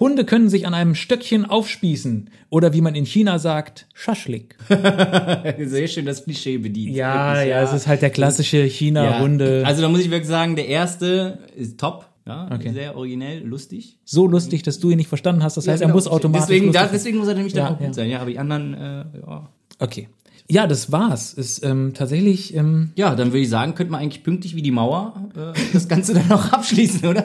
[0.00, 2.30] Hunde können sich an einem Stöckchen aufspießen.
[2.50, 4.56] Oder wie man in China sagt, Schaschlik.
[4.68, 6.94] Sehr schön das Klischee bedient.
[6.94, 8.64] Ja, Wirklich, ja, es ist halt der klassische Ja.
[8.68, 9.62] China-Hunde.
[9.66, 12.06] Also da muss ich wirklich sagen, der erste ist top.
[12.26, 12.72] Ja, Okay.
[12.74, 13.96] sehr originell, lustig.
[14.04, 15.56] so lustig, dass du ihn nicht verstanden hast.
[15.56, 15.94] Das heißt, er genau.
[15.96, 16.46] muss automatisch.
[16.48, 17.92] Deswegen, da, deswegen muss er nämlich Ja, dann auch gut ja.
[17.94, 18.10] sein.
[18.10, 19.48] Ja, aber die anderen, äh, ja.
[19.78, 20.08] Okay.
[20.50, 21.34] Ja, das war's.
[21.34, 22.54] Ist ähm, tatsächlich.
[22.54, 25.88] Ähm, Ja, dann würde ich sagen, könnte man eigentlich pünktlich wie die Mauer äh, das
[25.88, 27.22] Ganze dann auch abschließen, oder?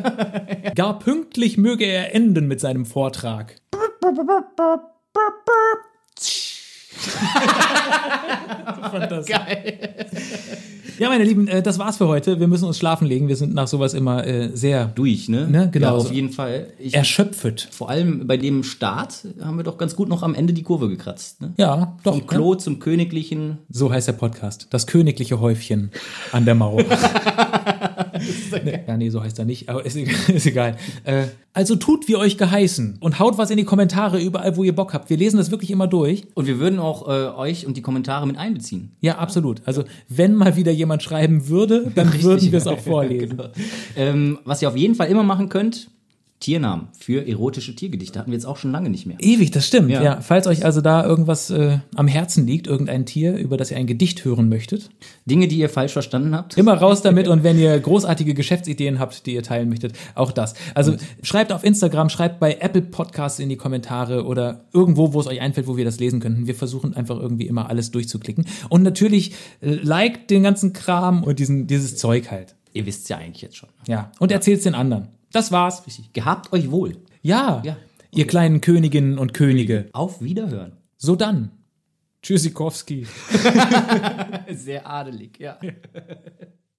[0.75, 3.55] gar pünktlich möge er enden mit seinem Vortrag.
[8.91, 9.35] Fantastisch.
[10.99, 12.39] Ja, meine Lieben, äh, das war's für heute.
[12.39, 13.27] Wir müssen uns schlafen legen.
[13.27, 15.47] Wir sind nach sowas immer äh, sehr Durch, ne?
[15.47, 16.67] Ne, genau Ja, auf jeden Fall.
[16.77, 17.67] Ich, erschöpft.
[17.71, 20.89] vor allem bei dem Start haben wir doch ganz gut noch am Ende die Kurve
[20.89, 21.41] gekratzt.
[21.41, 21.53] Ne?
[21.57, 22.13] Ja, doch.
[22.13, 23.57] Vom Klo zum Königlichen.
[23.69, 24.67] So heißt der Podcast.
[24.69, 25.91] Das königliche Häufchen
[26.31, 26.83] an der Mauer.
[28.87, 30.77] ja, nee, so heißt er nicht, aber ist, egal- ist egal.
[31.03, 34.73] Äh, also tut wie euch geheißen und haut was in die Kommentare überall, wo ihr
[34.73, 35.09] Bock habt.
[35.09, 36.23] Wir lesen das wirklich immer durch.
[36.33, 38.91] Und wir würden auch äh, euch und die Kommentare mit einbeziehen.
[39.01, 39.61] Ja, absolut.
[39.65, 43.29] Also wenn mal wieder jemand schreiben würde, dann würden wir es auch vorlesen.
[43.37, 43.49] Genau.
[43.95, 45.89] Ähm, was ihr auf jeden Fall immer machen könnt,
[46.43, 48.19] Tiernamen für erotische Tiergedichte.
[48.19, 49.15] Hatten wir jetzt auch schon lange nicht mehr.
[49.21, 49.89] Ewig, das stimmt.
[49.89, 50.03] Ja.
[50.03, 50.21] Ja.
[50.21, 53.87] falls euch also da irgendwas äh, am Herzen liegt, irgendein Tier, über das ihr ein
[53.87, 54.89] Gedicht hören möchtet,
[55.25, 56.57] Dinge, die ihr falsch verstanden habt.
[56.57, 60.53] immer raus damit und wenn ihr großartige Geschäftsideen habt, die ihr teilen möchtet, auch das.
[60.75, 65.27] Also schreibt auf Instagram, schreibt bei Apple Podcasts in die Kommentare oder irgendwo, wo es
[65.27, 66.45] euch einfällt, wo wir das lesen könnten.
[66.45, 68.45] Wir versuchen einfach irgendwie immer alles durchzuklicken.
[68.67, 69.31] Und natürlich
[69.61, 72.55] äh, liked den ganzen Kram und diesen, dieses Zeug halt.
[72.73, 73.69] Ihr wisst ja eigentlich jetzt schon.
[73.87, 74.11] Ja.
[74.19, 75.07] Und erzählt's den anderen.
[75.33, 75.83] Das war's.
[76.13, 76.97] Gehabt euch wohl.
[77.21, 77.61] Ja.
[77.65, 77.75] Ja.
[78.11, 79.89] Ihr kleinen Königinnen und Könige.
[79.91, 80.77] Auf Wiederhören.
[80.95, 81.51] So dann.
[82.21, 83.05] Tschüssikowski.
[84.49, 85.57] Sehr adelig, ja.